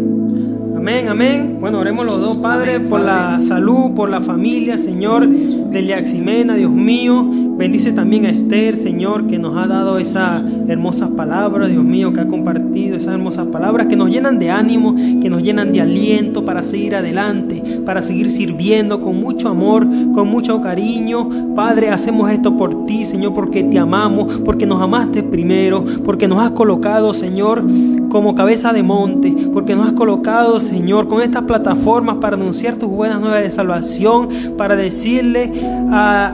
Amén, 0.76 1.08
amén. 1.08 1.51
Bueno, 1.62 1.78
oremos 1.78 2.08
los 2.08 2.20
dos, 2.20 2.38
Padre, 2.38 2.80
por 2.80 3.02
la 3.02 3.40
salud, 3.44 3.92
por 3.92 4.10
la 4.10 4.20
familia, 4.20 4.80
Señor, 4.80 5.28
de 5.28 5.82
Liaximena, 5.84 6.56
Dios 6.56 6.72
mío. 6.72 7.24
Bendice 7.56 7.92
también 7.92 8.26
a 8.26 8.30
Esther, 8.30 8.76
Señor, 8.76 9.28
que 9.28 9.38
nos 9.38 9.56
ha 9.56 9.68
dado 9.68 10.00
esas 10.00 10.44
hermosas 10.68 11.10
palabras, 11.10 11.70
Dios 11.70 11.84
mío, 11.84 12.14
que 12.14 12.22
ha 12.22 12.28
compartido 12.28 12.98
esas 12.98 13.14
hermosas 13.14 13.46
palabras 13.50 13.86
que 13.86 13.96
nos 13.96 14.10
llenan 14.10 14.40
de 14.40 14.50
ánimo, 14.50 14.96
que 14.96 15.30
nos 15.30 15.44
llenan 15.44 15.72
de 15.72 15.82
aliento 15.82 16.44
para 16.44 16.64
seguir 16.64 16.96
adelante, 16.96 17.62
para 17.86 18.02
seguir 18.02 18.32
sirviendo 18.32 19.00
con 19.00 19.22
mucho 19.22 19.48
amor, 19.48 19.86
con 20.16 20.30
mucho 20.30 20.62
cariño. 20.62 21.54
Padre, 21.54 21.90
hacemos 21.90 22.32
esto 22.32 22.58
por 22.58 22.88
ti, 22.88 23.06
Señor, 23.06 23.36
porque 23.36 23.62
te 23.62 23.78
amamos, 23.78 24.42
porque 24.44 24.66
nos 24.66 24.82
amaste 24.82 25.22
primero, 25.22 25.86
porque 26.04 26.28
nos 26.28 26.40
has 26.40 26.50
colocado, 26.50 27.14
Señor, 27.14 27.64
como 28.10 28.34
cabeza 28.34 28.74
de 28.74 28.82
monte, 28.82 29.36
porque 29.54 29.76
nos 29.76 29.88
has 29.88 29.94
colocado, 29.94 30.60
Señor, 30.60 31.08
con 31.08 31.22
estas 31.22 31.44
plataformas 31.52 32.16
para 32.22 32.38
anunciar 32.38 32.78
tus 32.78 32.90
buenas 32.90 33.20
nuevas 33.20 33.42
de 33.42 33.52
salvación, 33.52 34.30
para 34.58 34.78
decirle 34.78 35.52
a 35.90 36.34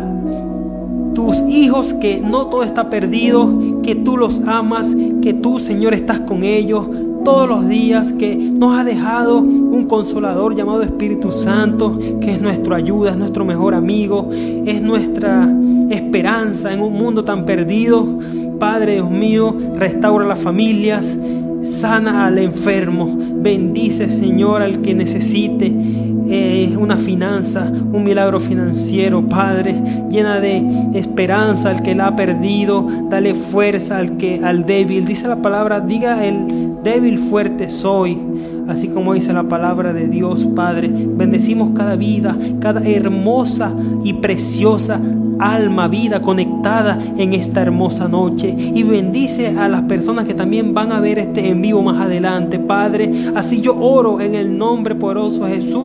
tus 1.16 1.42
hijos 1.50 1.96
que 1.96 2.22
no 2.22 2.46
todo 2.46 2.62
está 2.62 2.92
perdido, 2.92 3.82
que 3.82 3.96
tú 3.96 4.16
los 4.16 4.42
amas, 4.42 4.96
que 5.24 5.34
tú, 5.34 5.58
Señor, 5.58 5.96
estás 5.96 6.20
con 6.20 6.44
ellos 6.44 6.88
todos 7.26 7.50
los 7.50 7.68
días, 7.68 8.14
que 8.14 8.36
nos 8.36 8.78
ha 8.78 8.84
dejado 8.84 9.40
un 9.40 9.88
consolador 9.88 10.54
llamado 10.54 10.84
Espíritu 10.84 11.32
Santo, 11.32 11.98
que 12.22 12.34
es 12.34 12.40
nuestra 12.40 12.76
ayuda, 12.76 13.10
es 13.10 13.18
nuestro 13.18 13.44
mejor 13.44 13.74
amigo, 13.74 14.30
es 14.32 14.84
nuestra 14.84 15.52
esperanza 15.90 16.72
en 16.72 16.82
un 16.82 16.94
mundo 16.94 17.24
tan 17.24 17.44
perdido. 17.44 18.06
Padre 18.60 18.94
Dios 18.94 19.10
mío, 19.10 19.56
restaura 19.78 20.28
las 20.28 20.40
familias, 20.40 21.18
sana 21.68 22.26
al 22.26 22.38
enfermo, 22.40 23.18
bendice 23.18 24.10
Señor 24.10 24.62
al 24.62 24.82
que 24.82 24.96
necesite 24.96 25.74
eh, 26.30 26.76
una 26.78 26.98
finanza, 26.98 27.72
un 27.72 28.04
milagro 28.04 28.40
financiero, 28.40 29.28
Padre, 29.28 29.76
llena 30.10 30.40
de 30.40 30.90
esperanza 30.94 31.70
al 31.72 31.84
que 31.84 31.96
la 31.96 32.08
ha 32.08 32.16
perdido, 32.16 32.86
dale 33.10 33.34
fuerza 33.34 33.98
al 33.98 34.18
que 34.18 34.42
al 34.44 34.66
débil. 34.66 35.06
Dice 35.06 35.28
la 35.28 35.42
palabra, 35.42 35.80
diga 35.80 36.26
el 36.26 36.74
débil 36.84 37.20
fuerte 37.20 37.70
soy. 37.70 38.18
Así 38.68 38.90
como 38.90 39.14
dice 39.14 39.32
la 39.32 39.44
palabra 39.44 39.94
de 39.94 40.08
Dios, 40.08 40.44
Padre, 40.44 40.92
bendecimos 40.92 41.72
cada 41.78 41.96
vida, 41.96 42.38
cada 42.60 42.86
hermosa 42.86 43.74
y 44.04 44.14
preciosa 44.14 45.00
alma, 45.40 45.88
vida 45.88 46.22
conectada 46.22 47.00
en 47.18 47.34
esta 47.34 47.62
hermosa 47.62 48.08
noche. 48.08 48.54
Y 48.58 48.84
bendice 48.84 49.58
a 49.58 49.68
las 49.68 49.84
personas 49.84 50.26
que 50.26 50.34
también 50.34 50.74
van 50.74 50.92
a 50.92 51.00
ver 51.00 51.20
este 51.20 51.48
en 51.48 51.62
vivo 51.62 51.82
más 51.82 52.02
adelante, 52.02 52.60
Padre. 52.60 53.12
Así 53.36 53.62
yo 53.62 53.78
oro 53.78 54.20
en 54.22 54.36
el 54.36 54.58
nombre 54.58 54.96
poderoso 54.96 55.46
de 55.46 55.56
Jesús. 55.56 55.84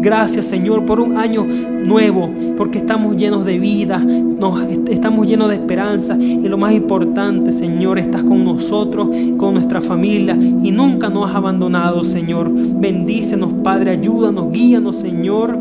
Gracias 0.00 0.46
Señor 0.46 0.86
por 0.86 0.98
un 0.98 1.18
año 1.18 1.44
nuevo, 1.44 2.30
porque 2.56 2.78
estamos 2.78 3.16
llenos 3.16 3.44
de 3.44 3.58
vida, 3.58 3.98
nos, 3.98 4.62
estamos 4.88 5.26
llenos 5.26 5.50
de 5.50 5.56
esperanza 5.56 6.16
y 6.18 6.48
lo 6.48 6.56
más 6.56 6.72
importante 6.72 7.52
Señor, 7.52 7.98
estás 7.98 8.22
con 8.22 8.44
nosotros, 8.44 9.08
con 9.36 9.52
nuestra 9.52 9.82
familia 9.82 10.34
y 10.34 10.70
nunca 10.70 11.10
nos 11.10 11.28
has 11.28 11.36
abandonado 11.36 12.02
Señor. 12.02 12.50
Bendícenos 12.50 13.52
Padre, 13.62 13.90
ayúdanos, 13.90 14.50
guíanos 14.52 14.96
Señor, 14.96 15.58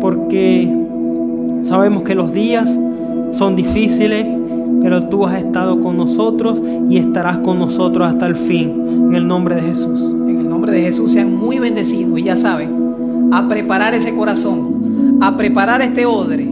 porque 0.00 0.85
sabemos 1.66 2.04
que 2.04 2.14
los 2.14 2.32
días 2.32 2.78
son 3.32 3.56
difíciles, 3.56 4.26
pero 4.82 5.08
tú 5.08 5.26
has 5.26 5.38
estado 5.38 5.80
con 5.80 5.96
nosotros 5.96 6.62
y 6.88 6.98
estarás 6.98 7.38
con 7.38 7.58
nosotros 7.58 8.06
hasta 8.06 8.26
el 8.26 8.36
fin, 8.36 9.08
en 9.08 9.14
el 9.14 9.26
nombre 9.26 9.56
de 9.56 9.62
Jesús. 9.62 10.00
En 10.00 10.38
el 10.38 10.48
nombre 10.48 10.72
de 10.72 10.82
Jesús 10.82 11.12
sean 11.12 11.34
muy 11.34 11.58
bendecidos 11.58 12.18
y 12.18 12.22
ya 12.22 12.36
saben, 12.36 13.30
a 13.32 13.48
preparar 13.48 13.94
ese 13.94 14.14
corazón, 14.14 15.18
a 15.20 15.36
preparar 15.36 15.82
este 15.82 16.06
odre 16.06 16.48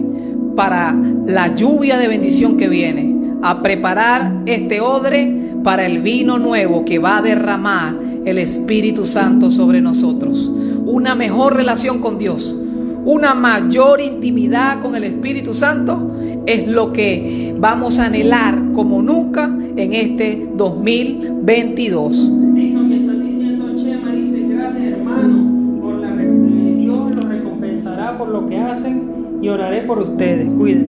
para 0.56 0.92
la 1.26 1.54
lluvia 1.54 1.96
de 1.98 2.08
bendición 2.08 2.56
que 2.56 2.68
viene, 2.68 3.14
a 3.42 3.62
preparar 3.62 4.42
este 4.46 4.80
odre 4.80 5.54
para 5.62 5.86
el 5.86 6.02
vino 6.02 6.38
nuevo 6.38 6.84
que 6.84 6.98
va 6.98 7.18
a 7.18 7.22
derramar 7.22 7.94
el 8.24 8.38
Espíritu 8.38 9.06
Santo 9.06 9.50
sobre 9.50 9.80
nosotros. 9.80 10.50
Una 10.86 11.14
mejor 11.14 11.54
relación 11.54 12.00
con 12.00 12.18
Dios, 12.18 12.54
una 13.04 13.34
mayor 13.34 14.00
intimidad 14.00 14.80
con 14.80 14.94
el 14.94 15.04
Espíritu 15.04 15.54
Santo 15.54 16.10
es 16.46 16.68
lo 16.68 16.92
que 16.92 17.54
vamos 17.58 17.98
a 17.98 18.06
anhelar 18.06 18.72
como 18.72 19.02
nunca 19.02 19.44
en 19.44 19.92
este 19.92 20.48
2022. 20.54 22.54
Dixon 22.54 22.88
me 22.88 22.96
están 22.96 23.22
diciendo, 23.22 23.74
Chema 23.76 24.12
dice, 24.12 24.46
gracias 24.48 24.84
hermano, 24.84 25.80
por 25.82 25.96
la, 25.96 26.10
eh, 26.22 26.76
Dios 26.78 27.14
los 27.14 27.24
recompensará 27.24 28.16
por 28.16 28.28
lo 28.28 28.46
que 28.46 28.58
hacen 28.58 29.38
y 29.42 29.48
oraré 29.48 29.82
por 29.82 29.98
ustedes. 29.98 30.48
Cuídense. 30.48 30.86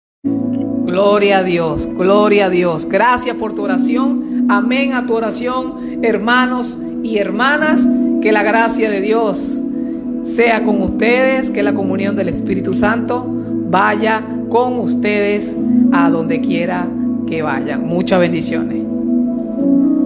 Gloria 0.85 1.38
a 1.38 1.42
Dios, 1.44 1.87
gloria 1.87 2.46
a 2.46 2.51
Dios. 2.51 2.87
Gracias 2.87 3.37
por 3.37 3.55
tu 3.55 3.62
oración. 3.62 4.46
Amén 4.49 4.94
a 4.94 5.07
tu 5.07 5.14
oración, 5.14 6.01
hermanos 6.03 6.81
y 7.04 7.19
hermanas. 7.19 7.87
Que 8.21 8.33
la 8.33 8.42
gracia 8.42 8.90
de 8.90 9.00
Dios 9.00 9.61
sea 10.25 10.62
con 10.64 10.83
ustedes, 10.83 11.50
que 11.50 11.62
la 11.62 11.75
comunión 11.75 12.16
del 12.16 12.29
Espíritu 12.29 12.75
Santo 12.75 13.27
vaya 13.71 14.23
con 14.48 14.79
ustedes 14.79 15.56
a 15.92 16.10
donde 16.10 16.40
quiera 16.40 16.87
que 17.27 17.42
vayan. 17.42 17.87
Muchas 17.87 18.21
bendiciones. 18.21 18.90